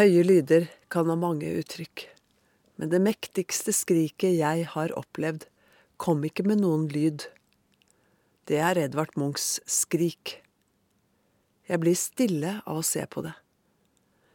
Høye 0.00 0.22
lyder 0.24 0.62
kan 0.88 1.10
ha 1.12 1.14
mange 1.18 1.44
uttrykk, 1.60 2.06
men 2.80 2.88
det 2.88 3.02
mektigste 3.04 3.74
skriket 3.76 4.32
jeg 4.32 4.62
har 4.72 4.94
opplevd, 4.96 5.42
kom 6.00 6.22
ikke 6.24 6.46
med 6.48 6.62
noen 6.62 6.86
lyd. 6.88 7.26
Det 8.48 8.62
er 8.64 8.78
Edvard 8.80 9.12
Munchs 9.20 9.58
skrik. 9.68 10.38
Jeg 11.68 11.82
blir 11.82 11.98
stille 12.00 12.54
av 12.64 12.80
å 12.80 12.86
se 12.86 13.04
på 13.12 13.26
det. 13.26 13.34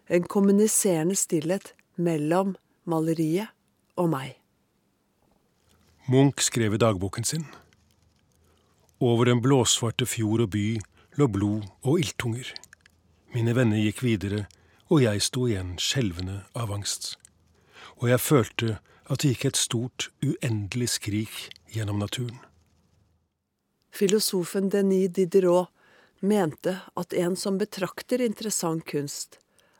En 0.05 0.27
kommuniserende 0.29 1.17
stillhet 1.17 1.71
mellom 1.97 2.53
maleriet 2.85 3.49
og 3.97 4.11
meg. 4.13 4.35
Munch 6.05 6.45
skrev 6.45 6.77
i 6.77 6.81
dagboken 6.83 7.25
sin. 7.25 7.47
Over 9.01 9.31
den 9.31 9.41
blåsvarte 9.41 10.05
fjord 10.05 10.45
og 10.45 10.53
by 10.53 10.67
lå 11.17 11.29
blod 11.39 11.65
og 11.81 12.03
ildtunger. 12.03 12.53
Mine 13.33 13.57
venner 13.57 13.81
gikk 13.81 14.05
videre 14.05 14.45
og 14.89 15.01
jeg 15.01 15.21
sto 15.25 15.47
igjen 15.49 15.75
skjelvende 15.81 16.43
av 16.53 16.73
angst. 16.73 17.15
Og 18.01 18.09
jeg 18.11 18.21
følte 18.21 18.77
at 19.09 19.21
det 19.21 19.35
gikk 19.35 19.45
et 19.49 19.59
stort, 19.59 20.09
uendelig 20.25 20.95
skrik 20.97 21.37
gjennom 21.73 22.01
naturen. 22.01 22.41
Filosofen 23.95 24.69
Denis 24.73 25.13
Diderot 25.15 25.71
mente 26.19 26.79
at 26.99 27.13
en 27.13 27.35
som 27.39 27.59
betrakter 27.61 28.21
interessant 28.21 28.85
kunst, 28.89 29.39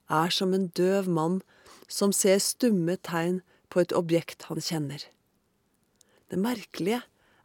er 0.10 0.30
som 0.30 0.54
en 0.54 0.70
døv 0.78 1.10
mann 1.10 1.42
som 1.90 2.14
ser 2.14 2.40
stumme 2.40 2.98
tegn 3.02 3.42
på 3.74 3.82
et 3.82 3.94
objekt 3.98 4.46
han 4.50 4.62
kjenner. 4.62 5.02
Det 6.30 6.38
merkelige 6.42 7.02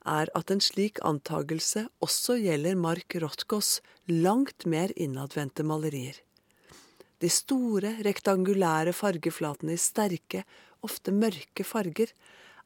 er 0.09 0.31
at 0.37 0.51
en 0.53 0.63
slik 0.65 1.01
antagelse 1.05 1.87
også 2.05 2.39
gjelder 2.41 2.77
Mark 2.77 3.17
Rothkos 3.21 3.81
langt 4.09 4.67
mer 4.67 4.93
innadvendte 4.97 5.65
malerier. 5.67 6.17
De 7.21 7.29
store, 7.29 7.99
rektangulære 8.07 8.95
fargeflatene 8.97 9.75
i 9.77 9.81
sterke, 9.81 10.47
ofte 10.81 11.13
mørke 11.13 11.67
farger 11.69 12.15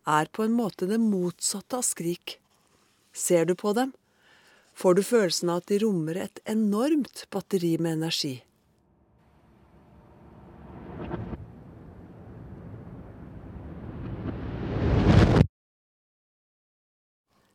er 0.07 0.31
på 0.31 0.45
en 0.45 0.55
måte 0.55 0.87
det 0.87 1.01
motsatte 1.03 1.81
av 1.81 1.87
skrik. 1.87 2.39
Ser 3.11 3.49
du 3.51 3.57
på 3.59 3.73
dem, 3.75 3.91
får 4.79 4.95
du 4.95 5.03
følelsen 5.03 5.51
av 5.51 5.63
at 5.63 5.71
de 5.73 5.81
rommer 5.83 6.21
et 6.23 6.39
enormt 6.47 7.27
batteri 7.35 7.75
med 7.83 7.99
energi. 7.99 8.37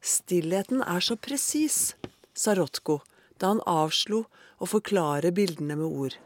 Stillheten 0.04 0.82
er 0.84 1.04
så 1.06 1.16
presis, 1.16 1.94
sa 2.36 2.56
Rotko 2.60 3.00
da 3.40 3.54
han 3.54 3.62
avslo 3.70 4.26
å 4.60 4.68
forklare 4.68 5.32
bildene 5.32 5.78
med 5.80 5.88
ord. 5.88 6.18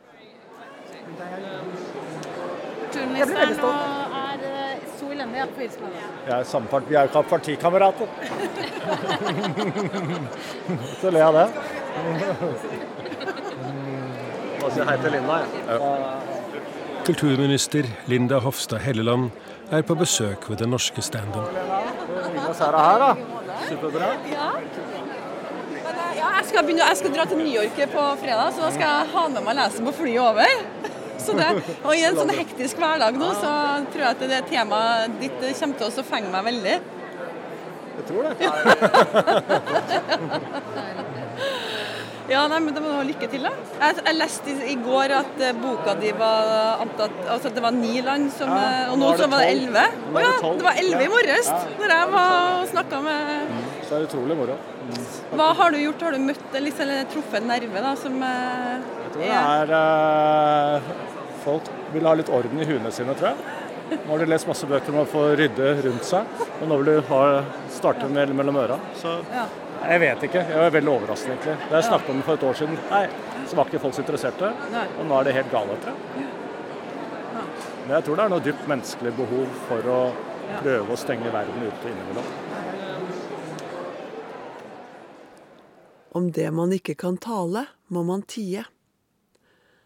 Kulturministeren 2.93 3.59
og 3.59 3.73
er 4.17 4.37
så 4.99 5.05
elendig 5.11 5.45
på 5.55 5.61
Island. 5.65 5.93
Vi 6.25 6.31
er 6.31 6.43
samfart, 6.43 6.83
vi 6.89 6.95
er 6.95 7.01
jo 7.01 7.07
ikke 7.11 7.23
partikamerater. 7.29 8.07
Så 11.01 11.09
le 11.11 11.23
av 11.25 11.33
det. 11.39 11.47
Må 14.61 14.69
si 14.71 14.85
hei 14.87 14.97
til 15.01 15.11
Linda, 15.17 15.39
jeg. 15.41 15.79
Kulturminister 17.03 17.89
Linda 18.07 18.39
Hofstad 18.45 18.79
Helleland 18.85 19.31
er 19.71 19.81
på 19.83 19.95
besøk 19.99 20.49
ved 20.49 20.61
den 20.63 20.69
norske 20.71 21.01
stand-up. 21.01 21.51
Linda 22.29 22.53
Sara 22.53 22.85
her, 22.87 22.99
da. 23.03 23.11
Superbra. 23.67 24.13
Ja. 24.31 24.49
Ja, 26.15 26.29
jeg, 26.37 26.45
skal 26.45 26.63
begynne, 26.63 26.85
jeg 26.87 26.97
skal 26.97 27.13
dra 27.15 27.25
til 27.27 27.37
New 27.41 27.49
York 27.49 27.75
på 27.91 28.03
fredag, 28.21 28.53
så 28.55 28.61
da 28.63 28.71
skal 28.71 28.87
jeg 28.87 29.13
ha 29.15 29.23
med 29.33 29.41
meg 29.43 29.57
lesen 29.57 29.87
på 29.89 29.93
flyet 29.97 30.21
over. 30.23 30.92
Så 31.23 31.35
det, 31.37 31.49
og 31.83 31.93
I 31.95 32.03
en 32.09 32.17
sånn 32.19 32.33
hektisk 32.35 32.81
hverdag 32.81 33.17
nå, 33.19 33.29
så 33.39 33.51
tror 33.93 34.03
jeg 34.05 34.11
at 34.11 34.25
det 34.33 34.41
temaet 34.51 35.19
ditt 35.21 35.39
kommer 35.59 35.79
til 35.79 35.87
å 36.03 36.05
fenge 36.07 36.29
meg 36.33 36.43
veldig. 36.51 36.75
Jeg 37.93 38.03
tror 38.09 38.21
det. 38.27 38.33
Ja, 42.31 42.45
nei, 42.47 42.59
men 42.63 42.71
det 42.71 42.79
må 42.79 42.87
du 42.87 42.95
ha 42.95 43.03
lykke 43.03 43.27
til, 43.27 43.43
da. 43.43 43.51
Jeg, 43.81 43.97
jeg 44.07 44.15
leste 44.15 44.53
i, 44.71 44.75
går 44.79 45.11
at 45.17 45.41
eh, 45.43 45.51
boka 45.59 45.91
di 45.99 46.13
var 46.15 46.79
antatt 46.79 47.17
Altså 47.27 47.49
at 47.49 47.57
det 47.57 47.63
var 47.65 47.75
ni 47.75 47.97
land 48.05 48.29
som 48.31 48.47
Ja, 48.47 48.61
eh, 48.85 48.91
Og 48.93 48.99
nå 49.01 49.09
er 49.09 49.17
det 49.19 49.25
så 49.25 49.29
var 49.33 49.43
det 49.43 49.49
elleve. 49.51 49.83
Å 49.91 50.21
er 50.21 50.23
ja, 50.23 50.51
det 50.61 50.65
var 50.69 50.79
elleve 50.79 51.03
i 51.03 51.11
morges 51.11 51.49
Ja. 51.51 51.57
når 51.81 51.93
jeg 51.97 52.13
var 52.13 52.37
og 52.61 52.69
snakka 52.71 53.01
med 53.09 53.19
Så 53.81 53.89
det 53.89 53.97
er 53.97 54.07
utrolig 54.07 54.37
moro. 54.39 54.55
Hva 55.33 55.49
har 55.59 55.75
du 55.75 55.81
gjort? 55.81 56.05
Har 56.07 56.15
du 56.15 56.23
møtt 56.23 56.55
liksom, 56.55 56.85
eller 56.87 57.09
truffet 57.11 57.41
en 57.41 57.51
nerve 57.51 57.83
da, 57.89 57.93
som 57.99 58.15
eh, 58.29 58.77
Jeg 59.03 59.09
tror 59.17 59.73
det 59.73 59.83
er 59.83 61.12
Folk 61.43 61.67
vil 61.93 62.07
ha 62.07 62.15
litt 62.17 62.31
orden 62.33 62.61
i 62.61 62.67
huene 62.67 62.91
sine, 62.93 63.15
tror 63.19 63.33
jeg. 63.33 63.59
Nå 63.93 64.07
har 64.09 64.23
du 64.23 64.31
lest 64.31 64.47
masse 64.49 64.67
bøker 64.67 64.93
om 64.93 65.01
å 65.03 65.09
få 65.09 65.25
rydde 65.37 65.73
rundt 65.85 66.07
seg, 66.07 66.29
og 66.59 66.69
nå 66.69 66.77
vil 66.79 66.89
du 66.89 67.09
ha, 67.11 67.21
starte 67.73 68.07
med 68.09 68.31
mellom 68.37 68.57
øra. 68.63 68.79
Så 68.97 69.17
jeg 69.83 69.99
vet 70.01 70.23
ikke. 70.29 70.43
Jeg 70.49 70.61
var 70.63 70.73
veldig 70.77 70.93
overrasket, 70.93 71.33
egentlig. 71.33 71.55
Da 71.69 71.77
jeg 71.77 71.87
snakket 71.89 72.13
om 72.13 72.21
det 72.21 72.27
for 72.27 72.39
et 72.39 72.45
år 72.49 72.59
siden, 72.61 72.79
nei, 72.89 73.03
så 73.49 73.59
var 73.59 73.69
ikke 73.69 73.83
folk 73.83 73.97
så 73.97 74.05
interesserte. 74.05 74.51
Og 74.87 75.09
nå 75.09 75.19
er 75.19 75.27
det 75.27 75.35
helt 75.37 75.51
gale, 75.53 75.77
tror 75.83 75.93
jeg. 75.99 76.29
Men 77.83 77.97
jeg 77.97 78.05
tror 78.07 78.15
det 78.15 78.23
er 78.25 78.31
noe 78.31 78.45
dypt 78.45 78.67
menneskelig 78.71 79.11
behov 79.17 79.57
for 79.67 79.89
å 79.91 79.99
prøve 80.61 80.95
å 80.95 80.99
stenge 80.99 81.33
verden 81.33 81.65
ute 81.67 81.91
innimellom. 81.91 82.29
Om 86.13 86.29
det 86.31 86.51
man 86.53 86.71
ikke 86.75 86.95
kan 86.95 87.17
tale, 87.17 87.65
må 87.91 88.05
man 88.07 88.23
tie. 88.29 88.63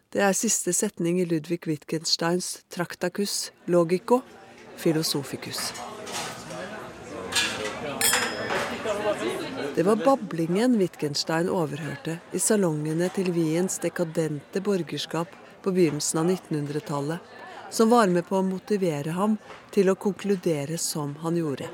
Det 0.08 0.22
er 0.24 0.32
siste 0.32 0.72
setning 0.72 1.18
i 1.20 1.26
Ludvig 1.28 1.66
Wittgensteins 1.68 2.62
Traktakus 2.72 3.50
logico 3.68 4.22
philosophicus. 4.80 5.58
Det 9.74 9.84
var 9.84 10.00
bablingen 10.00 10.78
Wittgenstein 10.80 11.50
overhørte 11.52 12.14
i 12.32 12.40
salongene 12.40 13.10
til 13.12 13.28
Wiens 13.36 13.76
dekadente 13.84 14.62
borgerskap 14.64 15.34
på 15.60 15.74
begynnelsen 15.76 16.22
av 16.22 16.32
1900-tallet, 16.32 17.18
som 17.68 17.92
var 17.92 18.08
med 18.08 18.24
på 18.30 18.38
å 18.40 18.46
motivere 18.48 19.12
ham 19.12 19.36
til 19.76 19.92
å 19.92 19.98
konkludere 20.06 20.80
som 20.80 21.18
han 21.20 21.36
gjorde. 21.36 21.68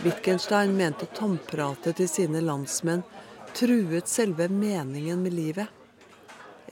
Wittgenstein 0.00 0.72
mente 0.72 1.04
tompratet 1.12 2.00
til 2.00 2.08
sine 2.08 2.40
landsmenn 2.40 3.04
truet 3.54 4.08
selve 4.08 4.48
meningen 4.48 5.22
med 5.22 5.32
livet. 5.32 5.68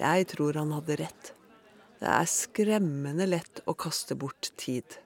Jeg 0.00 0.26
tror 0.32 0.56
han 0.56 0.72
hadde 0.72 0.96
rett. 1.02 1.32
Det 2.00 2.08
er 2.08 2.28
skremmende 2.28 3.26
lett 3.28 3.60
å 3.68 3.74
kaste 3.76 4.16
bort 4.16 4.48
tid. 4.60 4.96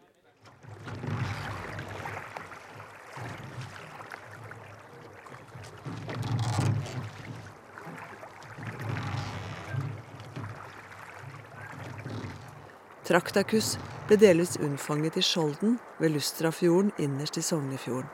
Traktakus 13.04 13.74
ble 14.08 14.16
delvis 14.16 14.54
unnfanget 14.62 15.18
i 15.20 15.24
Skjolden 15.26 15.76
ved 15.98 16.14
Lustrafjorden 16.14 16.94
innerst 17.02 17.36
i 17.36 17.44
Sognefjorden. 17.44 18.08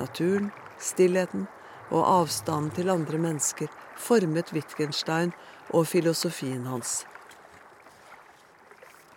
Naturen, 0.00 0.48
stillheten 0.82 1.46
og 1.90 2.04
avstanden 2.08 2.70
til 2.76 2.90
andre 2.92 3.18
mennesker 3.18 3.72
formet 4.00 4.52
Wittgenstein 4.54 5.32
og 5.70 5.88
filosofien 5.88 6.66
hans. 6.66 7.02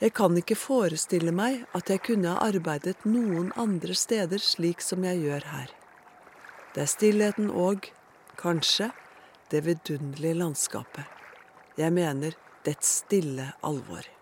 Jeg 0.01 0.13
kan 0.13 0.36
ikke 0.38 0.56
forestille 0.60 1.32
meg 1.34 1.63
at 1.77 1.89
jeg 1.89 2.03
kunne 2.06 2.36
ha 2.36 2.49
arbeidet 2.51 2.99
noen 3.06 3.49
andre 3.58 3.95
steder 3.97 4.41
slik 4.41 4.84
som 4.86 5.06
jeg 5.08 5.23
gjør 5.23 5.47
her. 5.53 5.71
Det 6.75 6.84
er 6.84 6.91
stillheten 6.91 7.49
og, 7.49 7.88
kanskje, 8.38 8.91
det 9.49 9.63
vidunderlige 9.65 10.38
landskapet. 10.38 11.08
Jeg 11.77 11.93
mener 11.95 12.38
dets 12.67 12.99
stille 13.01 13.53
alvor. 13.65 14.16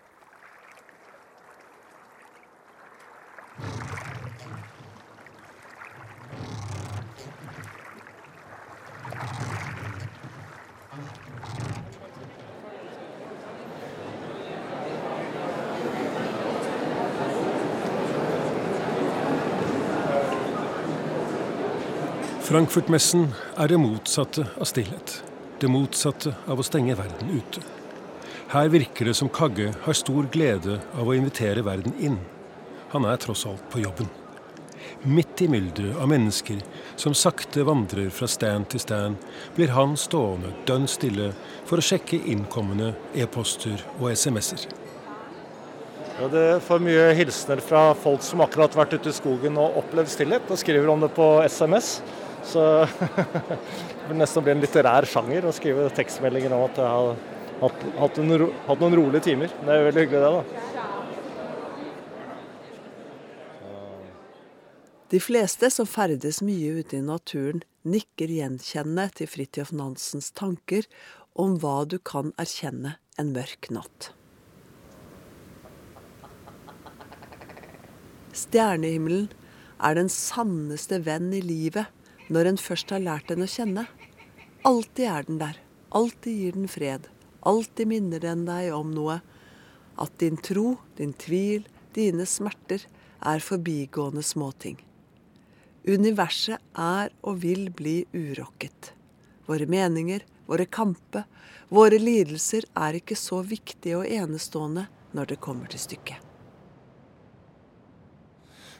Frankfurtmessen 22.46 23.24
er 23.58 23.72
det 23.72 23.76
motsatte 23.82 24.44
av 24.54 24.68
stillhet. 24.70 25.16
Det 25.58 25.66
motsatte 25.66 26.30
av 26.46 26.60
å 26.62 26.64
stenge 26.66 26.94
verden 26.94 27.32
ute. 27.34 27.58
Her 28.52 28.68
virker 28.70 29.08
det 29.08 29.14
som 29.18 29.30
Kagge 29.34 29.72
har 29.82 29.96
stor 29.98 30.28
glede 30.30 30.76
av 30.94 31.08
å 31.10 31.16
invitere 31.16 31.64
verden 31.66 31.96
inn. 31.98 32.20
Han 32.92 33.08
er 33.10 33.18
tross 33.18 33.42
alt 33.50 33.64
på 33.72 33.80
jobben. 33.82 34.06
Midt 35.02 35.42
i 35.42 35.48
mylderet 35.50 35.98
av 35.98 36.06
mennesker 36.12 36.60
som 36.94 37.16
sakte 37.18 37.64
vandrer 37.66 38.12
fra 38.14 38.28
stand 38.30 38.68
til 38.70 38.84
stand, 38.84 39.16
blir 39.56 39.74
han 39.74 39.96
stående 39.98 40.52
dønn 40.70 40.86
stille 40.86 41.32
for 41.66 41.82
å 41.82 41.86
sjekke 41.88 42.20
innkommende 42.30 42.92
e-poster 43.18 43.82
og 43.96 44.12
SMS-er. 44.12 44.68
Ja, 46.20 46.30
det 46.30 46.44
får 46.68 46.78
mye 46.80 47.10
hilsener 47.18 47.58
fra 47.58 47.88
folk 47.98 48.22
som 48.24 48.46
akkurat 48.46 48.70
har 48.70 48.84
vært 48.84 48.94
ute 49.00 49.10
i 49.10 49.18
skogen 49.18 49.58
og 49.58 49.80
opplevd 49.82 50.14
stillhet, 50.14 50.46
og 50.46 50.62
skriver 50.62 50.94
om 50.94 51.02
det 51.02 51.10
på 51.18 51.26
SMS. 51.50 51.96
Så 52.46 52.62
det 54.08 54.16
nesten 54.16 54.44
bli 54.46 54.54
en 54.54 54.62
litterær 54.62 55.06
sjanger 55.10 55.48
å 55.48 55.54
skrive 55.54 55.88
tekstmeldinger 55.96 56.54
om 56.54 56.66
at 56.68 56.78
jeg 56.78 56.90
har 56.92 57.16
hatt, 57.64 57.86
hatt, 57.98 58.20
ro- 58.42 58.52
hatt 58.68 58.82
noen 58.84 58.98
rolige 59.00 59.24
timer. 59.30 59.50
Det 59.62 59.72
er 59.72 59.80
jo 59.80 59.88
veldig 59.90 60.04
hyggelig, 60.06 60.22
det. 60.22 60.30
da. 60.36 60.42
De 65.06 65.20
fleste 65.22 65.68
som 65.70 65.86
ferdes 65.86 66.40
mye 66.42 66.80
ute 66.80 66.98
i 66.98 67.04
naturen, 67.06 67.62
nikker 67.86 68.30
gjenkjennende 68.34 69.06
til 69.20 69.28
Fridtjof 69.30 69.70
Nansens 69.78 70.32
tanker 70.34 70.88
om 71.38 71.54
hva 71.62 71.84
du 71.86 71.98
kan 72.02 72.32
erkjenne 72.42 72.96
en 73.20 73.30
mørk 73.36 73.68
natt. 73.70 74.10
Stjernehimmelen 78.36 79.28
er 79.86 79.94
den 79.96 80.10
sanneste 80.12 80.98
venn 81.06 81.30
i 81.36 81.42
livet 81.44 81.86
når 82.32 82.50
en 82.50 82.58
først 82.60 82.92
har 82.94 83.04
lært 83.04 83.30
den 83.30 83.44
å 83.44 83.50
kjenne. 83.50 83.86
Alltid 84.66 85.06
er 85.10 85.28
den 85.28 85.38
der, 85.42 85.60
alltid 85.94 86.40
gir 86.40 86.58
den 86.58 86.70
fred, 86.70 87.06
alltid 87.46 87.90
minner 87.92 88.22
den 88.22 88.44
deg 88.48 88.72
om 88.74 88.90
noe. 88.94 89.20
At 89.96 90.18
din 90.20 90.36
tro, 90.36 90.76
din 90.98 91.14
tvil, 91.16 91.64
dine 91.96 92.26
smerter 92.28 92.82
er 93.24 93.44
forbigående 93.44 94.24
småting. 94.26 94.76
Universet 95.86 96.58
er 96.74 97.14
og 97.22 97.40
vil 97.44 97.68
bli 97.70 98.00
urokket. 98.12 98.92
Våre 99.46 99.70
meninger, 99.70 100.24
våre 100.50 100.66
kamper, 100.66 101.24
våre 101.70 101.98
lidelser 102.02 102.66
er 102.74 102.98
ikke 102.98 103.18
så 103.18 103.40
viktige 103.46 104.02
og 104.02 104.10
enestående 104.10 104.88
når 105.14 105.32
det 105.32 105.42
kommer 105.42 105.70
til 105.70 105.82
stykket. 105.82 106.25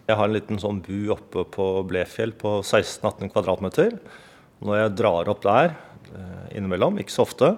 Jeg 0.07 0.21
har 0.21 0.29
en 0.29 0.37
liten 0.37 0.61
sånn 0.62 0.79
bu 0.87 1.09
oppe 1.11 1.42
på 1.51 1.64
Blefjell 1.90 2.31
på 2.38 2.61
16-18 2.61 3.33
kvadratmeter. 3.33 3.97
Når 4.62 4.79
jeg 4.79 4.92
drar 5.01 5.31
opp 5.33 5.40
der 5.42 5.73
eh, 6.14 6.45
innimellom, 6.61 7.01
ikke 7.03 7.11
så 7.11 7.25
ofte, 7.25 7.49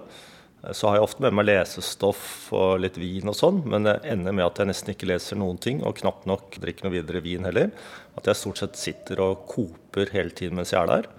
eh, 0.63 0.73
så 0.73 0.89
har 0.89 0.97
jeg 0.97 1.05
ofte 1.05 1.27
med 1.27 1.37
meg 1.37 1.45
lesestoff 1.51 2.23
og 2.57 2.81
litt 2.81 2.97
vin 2.97 3.29
og 3.29 3.37
sånn, 3.37 3.61
men 3.69 3.85
det 3.85 3.99
ender 4.09 4.33
med 4.33 4.47
at 4.47 4.63
jeg 4.63 4.71
nesten 4.71 4.95
ikke 4.95 5.11
leser 5.11 5.37
noen 5.37 5.61
ting, 5.61 5.83
og 5.85 6.01
knapt 6.01 6.25
nok 6.31 6.57
drikker 6.65 6.89
noe 6.89 6.95
videre 6.97 7.23
vin 7.27 7.45
heller. 7.51 7.69
At 8.17 8.33
jeg 8.33 8.41
stort 8.41 8.63
sett 8.63 8.81
sitter 8.81 9.21
og 9.27 9.45
koper 9.53 10.09
hele 10.17 10.33
tiden 10.33 10.57
mens 10.57 10.73
jeg 10.73 10.81
er 10.81 10.93
der. 10.95 11.11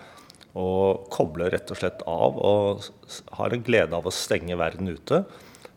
Og 0.57 1.05
kobler 1.13 1.53
rett 1.53 1.69
og 1.69 1.77
slett 1.77 2.01
av 2.09 2.41
og 2.41 2.89
har 3.37 3.53
en 3.53 3.69
glede 3.69 3.93
av 3.93 4.09
å 4.09 4.17
stenge 4.17 4.57
verden 4.57 4.89
ute 4.89 5.21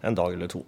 en 0.00 0.16
dag 0.16 0.32
eller 0.32 0.48
to. 0.48 0.64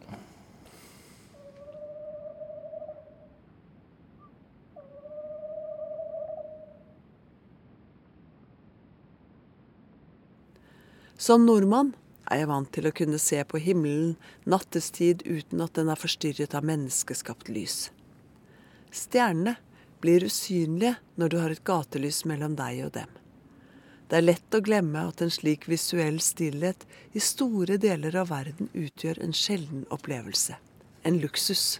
Som 11.24 11.46
nordmann 11.46 11.94
er 12.28 12.42
jeg 12.42 12.48
vant 12.50 12.68
til 12.74 12.84
å 12.84 12.90
kunne 12.92 13.18
se 13.22 13.38
på 13.48 13.56
himmelen 13.62 14.10
nattestid 14.50 15.22
uten 15.24 15.62
at 15.64 15.72
den 15.78 15.88
er 15.88 15.96
forstyrret 15.96 16.52
av 16.58 16.66
menneskeskapt 16.68 17.48
lys. 17.48 17.76
Stjernene 18.92 19.54
blir 20.04 20.26
usynlige 20.28 20.98
når 21.16 21.32
du 21.32 21.36
har 21.40 21.54
et 21.54 21.62
gatelys 21.64 22.18
mellom 22.28 22.58
deg 22.58 22.82
og 22.84 22.92
dem. 22.98 23.14
Det 24.10 24.18
er 24.18 24.26
lett 24.26 24.58
å 24.58 24.60
glemme 24.66 25.06
at 25.14 25.24
en 25.24 25.32
slik 25.32 25.64
visuell 25.70 26.20
stillhet 26.20 26.84
i 27.16 27.24
store 27.24 27.78
deler 27.80 28.20
av 28.20 28.28
verden 28.34 28.68
utgjør 28.76 29.22
en 29.24 29.32
sjelden 29.32 29.88
opplevelse. 29.96 30.58
En 31.08 31.22
luksus. 31.24 31.78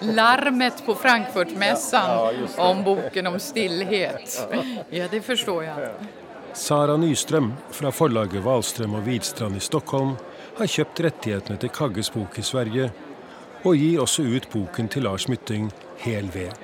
Larmet 0.00 0.86
på 0.86 0.94
Frankfurtmässan 0.94 2.34
om 2.56 2.84
boken 2.84 3.26
om 3.26 3.38
stillhet. 3.38 4.48
Ja, 4.90 5.08
det 5.10 5.20
forstår 5.22 5.64
jeg. 5.64 5.90
Sara 6.56 6.96
Nystrøm 6.96 7.52
fra 7.70 7.90
forlaget 7.92 8.44
Wahlström 8.44 8.94
og 8.96 9.04
Widstrand 9.04 9.56
i 9.56 9.60
Stockholm 9.60 10.14
har 10.56 10.70
kjøpt 10.72 11.02
rettighetene 11.04 11.60
til 11.60 11.68
Kagges 11.68 12.08
bok 12.10 12.38
i 12.40 12.44
Sverige, 12.46 12.88
og 13.64 13.76
gir 13.76 14.00
også 14.00 14.24
ut 14.24 14.48
boken 14.52 14.88
til 14.88 15.04
Lars 15.04 15.28
Mytting, 15.28 15.68
Hel 16.00 16.30
ved. 16.32 16.54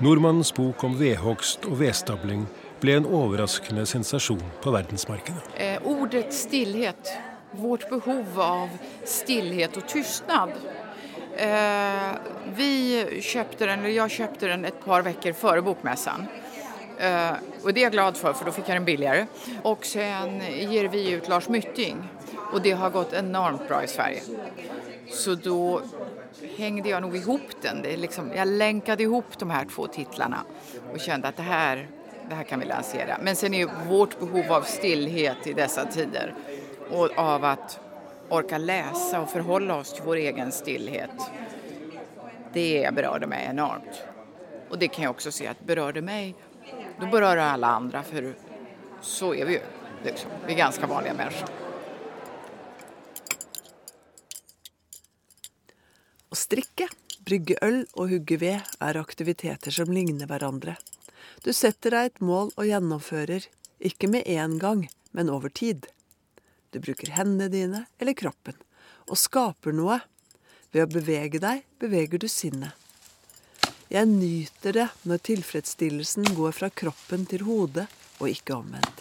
Nordmannens 0.00 0.52
bok 0.52 0.84
om 0.84 0.96
vedhogst 0.98 1.64
og 1.68 1.78
vedstabling 1.80 2.46
ble 2.80 2.98
en 2.98 3.08
overraskende 3.08 3.86
sensasjon 3.88 4.42
på 4.64 4.72
verdensmarkedet. 4.72 5.44
Eh, 5.56 5.76
ordet 5.84 6.32
stillhet, 6.36 7.12
vårt 7.56 7.88
behov 7.90 8.40
av 8.40 8.74
stillhet 9.04 9.76
og 9.76 9.88
tystnad. 9.88 10.52
Eh, 11.36 12.12
vi 12.56 13.20
köpte 13.22 13.66
den, 13.66 13.78
eller 13.78 13.90
jeg 13.90 14.10
köpte 14.10 14.48
den 14.48 14.64
et 14.64 14.78
par 14.84 15.02
veckor 15.04 15.34
før 15.36 15.60
bokmässan. 15.60 16.26
Eh, 16.98 17.32
og 17.62 17.74
det 17.74 17.82
er 17.82 17.84
jag 17.90 17.92
glad 17.92 18.16
for, 18.16 18.32
for 18.32 18.48
da 18.48 18.54
fikk 18.56 18.70
jeg 18.70 18.78
den 18.78 18.86
billigere. 18.88 19.26
Og 19.68 19.84
sen 19.84 20.40
gir 20.40 20.88
vi 20.88 21.02
ut 21.18 21.28
Lars 21.28 21.50
Mytting, 21.52 22.00
og 22.52 22.62
det 22.64 22.72
har 22.80 22.94
gått 22.94 23.12
enormt 23.12 23.68
bra 23.68 23.82
i 23.84 23.90
Sverige. 23.90 24.22
Så 25.12 25.34
da 25.34 25.82
hängde 26.56 26.88
jag 26.88 27.02
nog 27.02 27.16
ihop 27.16 27.62
den. 27.62 27.82
Det 27.82 27.96
liksom, 27.96 28.32
jag 28.36 28.48
länkade 28.48 29.02
ihop 29.02 29.38
de 29.38 29.50
här 29.50 29.64
två 29.64 29.86
titlarna 29.86 30.44
och 30.92 31.00
kände 31.00 31.28
att 31.28 31.36
det 31.36 31.42
här, 31.42 31.88
det 32.28 32.34
här 32.34 32.44
kan 32.44 32.60
vi 32.60 32.66
lansera. 32.66 33.18
Men 33.22 33.36
sen 33.36 33.54
är 33.54 33.68
vårt 33.88 34.20
behov 34.20 34.52
av 34.52 34.62
stillhet 34.62 35.46
i 35.46 35.52
dessa 35.52 35.84
tider 35.84 36.34
och 36.90 37.18
av 37.18 37.44
att 37.44 37.80
orka 38.28 38.58
läsa 38.58 39.20
och 39.20 39.30
förhålla 39.30 39.76
oss 39.76 39.92
till 39.92 40.02
vår 40.04 40.16
egen 40.16 40.52
stillhet. 40.52 41.30
Det 42.52 42.94
berörde 42.94 43.26
mig 43.26 43.46
enormt. 43.50 44.02
Och 44.70 44.78
det 44.78 44.88
kan 44.88 45.04
jag 45.04 45.10
också 45.10 45.32
se 45.32 45.46
att 45.46 45.60
berörde 45.66 46.02
mig, 46.02 46.34
då 47.00 47.06
berör 47.06 47.36
det 47.36 47.44
alla 47.44 47.66
andra 47.66 48.02
för 48.02 48.34
så 49.00 49.34
är 49.34 49.46
vi 49.46 49.52
ju. 49.52 49.60
Liksom. 50.04 50.30
Vi 50.46 50.52
är 50.52 50.56
ganska 50.56 50.86
vanliga 50.86 51.14
människor. 51.14 51.48
Å 56.30 56.36
strikke, 56.36 56.88
brygge 57.24 57.54
øl 57.64 57.84
og 57.94 58.10
hugge 58.10 58.36
ved 58.42 58.76
er 58.82 58.98
aktiviteter 59.00 59.72
som 59.72 59.92
ligner 59.94 60.28
hverandre. 60.28 60.74
Du 61.44 61.52
setter 61.54 61.94
deg 61.94 62.10
et 62.10 62.20
mål 62.20 62.50
og 62.56 62.66
gjennomfører, 62.66 63.46
ikke 63.78 64.10
med 64.10 64.26
én 64.26 64.58
gang, 64.60 64.82
men 65.16 65.30
over 65.30 65.48
tid. 65.48 65.86
Du 66.76 66.80
bruker 66.80 67.08
hendene 67.16 67.48
dine 67.48 67.78
eller 67.96 68.12
kroppen, 68.12 68.52
og 69.08 69.16
skaper 69.16 69.72
noe. 69.72 69.96
Ved 70.74 70.82
å 70.84 70.90
bevege 70.92 71.38
deg 71.40 71.62
beveger 71.80 72.20
du 72.20 72.26
sinnet. 72.28 72.76
Jeg 73.88 74.10
nyter 74.10 74.74
det 74.76 74.84
når 75.08 75.22
tilfredsstillelsen 75.24 76.26
går 76.36 76.52
fra 76.52 76.68
kroppen 76.68 77.24
til 77.30 77.46
hodet, 77.46 77.86
og 78.20 78.28
ikke 78.28 78.58
omvendt. 78.58 79.00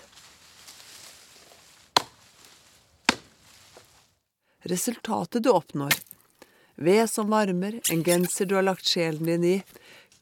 Resultatet 4.72 5.44
du 5.44 5.50
oppnår, 5.52 5.98
ved 6.80 7.10
som 7.12 7.28
varmer, 7.34 7.82
en 7.92 8.06
genser 8.08 8.48
du 8.48 8.56
har 8.56 8.64
lagt 8.70 8.88
sjelen 8.88 9.28
din 9.28 9.50
i, 9.50 9.58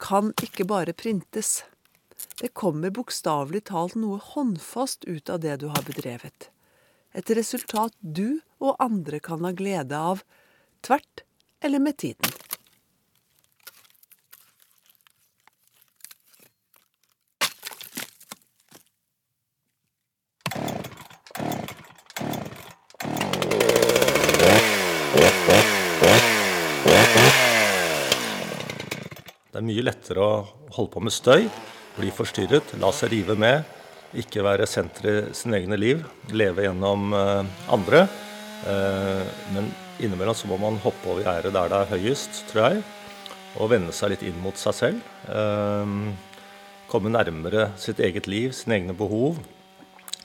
kan 0.02 0.32
ikke 0.42 0.66
bare 0.74 0.96
printes. 1.04 1.60
Det 2.42 2.50
kommer 2.50 2.90
bokstavelig 2.90 3.62
talt 3.70 3.94
noe 3.94 4.18
håndfast 4.32 5.06
ut 5.06 5.30
av 5.30 5.38
det 5.46 5.60
du 5.62 5.68
har 5.70 5.86
bedrevet. 5.86 6.50
Et 7.14 7.30
resultat 7.38 7.94
du 8.00 8.40
og 8.58 8.74
andre 8.82 9.20
kan 9.22 9.44
ha 9.46 9.52
glede 9.54 9.94
av, 9.94 10.24
tvert 10.82 11.22
eller 11.62 11.78
med 11.78 11.96
tiden. 12.02 12.32
Det 29.54 29.60
er 29.60 29.66
mye 29.70 29.86
lettere 29.86 30.18
å 30.18 30.30
holde 30.74 30.90
på 30.90 31.00
med 31.06 31.14
støy, 31.14 31.46
bli 31.94 32.10
forstyrret, 32.10 32.74
la 32.82 32.90
seg 32.90 33.14
rive 33.14 33.38
med, 33.38 33.62
ikke 34.20 34.44
være 34.46 34.66
senter 34.70 35.08
i 35.10 35.14
sin 35.36 35.54
egne 35.56 35.78
liv, 35.78 36.02
leve 36.34 36.66
gjennom 36.66 37.14
eh, 37.16 37.54
andre. 37.74 38.04
Eh, 38.70 39.22
men 39.54 39.70
innimellom 40.02 40.36
så 40.36 40.50
må 40.50 40.58
man 40.60 40.78
hoppe 40.82 41.10
over 41.10 41.24
gjerdet 41.24 41.54
der 41.54 41.72
det 41.72 41.80
er 41.80 41.92
høyest, 41.94 42.44
tror 42.50 42.68
jeg, 42.68 42.84
og 43.58 43.70
vende 43.72 43.94
seg 43.94 44.14
litt 44.14 44.24
inn 44.26 44.38
mot 44.42 44.58
seg 44.60 44.76
selv. 44.78 45.08
Eh, 45.28 45.94
komme 46.90 47.12
nærmere 47.12 47.72
sitt 47.80 48.02
eget 48.02 48.28
liv, 48.30 48.54
sine 48.56 48.78
egne 48.80 48.96
behov. 48.96 49.40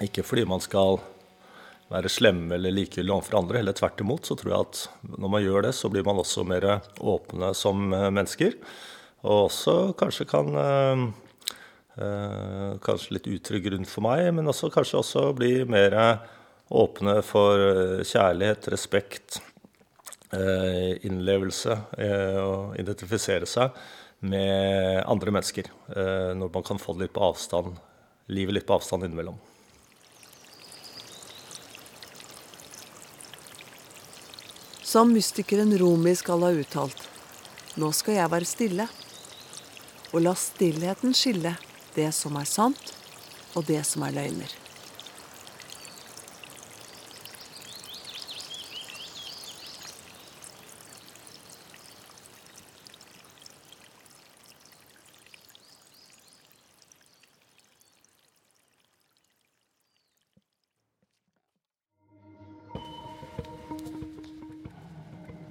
Ikke 0.06 0.23
fordi 0.23 0.45
man 0.47 0.62
skal 0.63 1.02
være 1.89 2.12
slemme 2.13 2.54
eller 2.56 2.75
likegyldige 2.75 3.15
overfor 3.15 3.39
andre, 3.39 3.63
heller 3.63 3.75
tvert 3.75 4.04
imot. 4.04 4.30
Så 4.30 4.38
tror 4.38 4.54
jeg 4.54 4.67
at 4.67 4.84
når 5.17 5.34
man 5.34 5.43
gjør 5.43 5.65
det, 5.65 5.73
så 5.75 5.89
blir 5.89 6.06
man 6.06 6.21
også 6.21 6.45
mer 6.47 6.67
åpne 7.02 7.49
som 7.58 7.89
mennesker. 7.89 8.54
Og 9.25 9.49
også 9.49 9.75
kanskje 9.99 10.30
kan 10.30 10.54
Kanskje 12.86 13.18
litt 13.18 13.28
utrygg 13.28 13.66
grunn 13.68 13.88
for 13.90 14.06
meg, 14.06 14.30
men 14.36 14.48
også 14.48 14.70
kanskje 14.72 15.02
også 15.02 15.24
bli 15.36 15.52
mer 15.68 15.96
åpne 16.70 17.18
for 17.26 18.04
kjærlighet, 18.06 18.70
respekt, 18.72 19.40
øh, 20.38 20.96
innlevelse 21.04 21.76
og 22.46 22.78
identifisere 22.80 23.50
seg 23.50 23.76
med 24.22 25.04
andre 25.10 25.34
mennesker. 25.36 25.68
Når 26.40 26.54
man 26.54 26.68
kan 26.68 26.80
få 26.80 26.96
litt 27.00 27.16
på 27.16 27.24
avstand, 27.26 27.80
livet 28.32 28.60
litt 28.60 28.68
på 28.70 28.78
avstand 28.78 29.08
innimellom. 29.08 29.40
Som 34.90 35.12
mystikeren 35.14 35.70
Rumi 35.78 36.16
skal 36.18 36.42
ha 36.42 36.50
uttalt, 36.50 37.04
nå 37.78 37.92
skal 37.94 38.16
jeg 38.16 38.32
være 38.32 38.48
stille 38.50 38.88
og 40.10 40.24
la 40.26 40.32
stillheten 40.34 41.14
skille 41.14 41.52
det 42.00 42.14
som 42.16 42.40
er 42.40 42.48
sant, 42.48 42.96
og 43.58 43.68
det 43.68 43.84
som 43.88 44.08
er 44.08 44.16
løgner. 44.16 44.58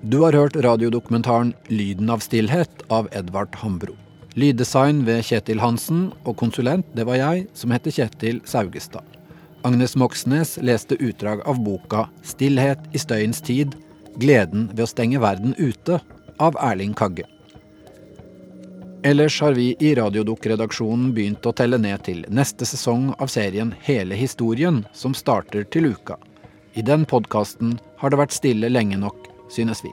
Du 0.08 0.22
har 0.22 0.32
hørt 0.32 0.56
radiodokumentaren 0.56 1.52
'Lyden 1.68 2.08
av 2.10 2.24
stillhet' 2.24 2.86
av 2.88 3.10
Edvard 3.12 3.54
Hambro. 3.60 4.07
Lyddesign 4.38 5.00
ved 5.06 5.24
Kjetil 5.26 5.58
Hansen, 5.58 6.12
og 6.22 6.36
konsulent 6.38 6.86
det 6.94 7.06
var 7.08 7.18
jeg, 7.18 7.46
som 7.58 7.72
heter 7.74 7.94
Kjetil 7.94 8.38
Saugestad. 8.46 9.02
Agnes 9.66 9.96
Moxnes 9.98 10.52
leste 10.62 10.94
utdrag 11.02 11.42
av 11.42 11.58
boka 11.64 12.04
'Stillhet 12.22 12.78
i 12.94 13.02
støyens 13.02 13.42
tid 13.42 13.74
gleden 14.22 14.68
ved 14.74 14.84
å 14.84 14.92
stenge 14.92 15.18
verden 15.18 15.56
ute' 15.58 15.98
av 16.38 16.54
Erling 16.62 16.94
Kagge. 16.94 17.26
Ellers 19.02 19.40
har 19.40 19.58
vi 19.58 19.74
i 19.80 19.94
Radiodok-redaksjonen 19.94 21.10
begynt 21.14 21.46
å 21.46 21.52
telle 21.52 21.78
ned 21.78 22.02
til 22.06 22.24
neste 22.30 22.66
sesong 22.66 23.14
av 23.18 23.26
serien 23.26 23.74
Hele 23.82 24.14
historien, 24.14 24.84
som 24.92 25.14
starter 25.14 25.64
til 25.64 25.94
uka. 25.94 26.14
I 26.74 26.82
den 26.82 27.06
podkasten 27.06 27.78
har 27.98 28.10
det 28.10 28.22
vært 28.22 28.38
stille 28.38 28.70
lenge 28.70 28.98
nok, 28.98 29.30
synes 29.50 29.82
vi. 29.82 29.90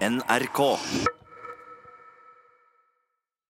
NRK. 0.00 1.19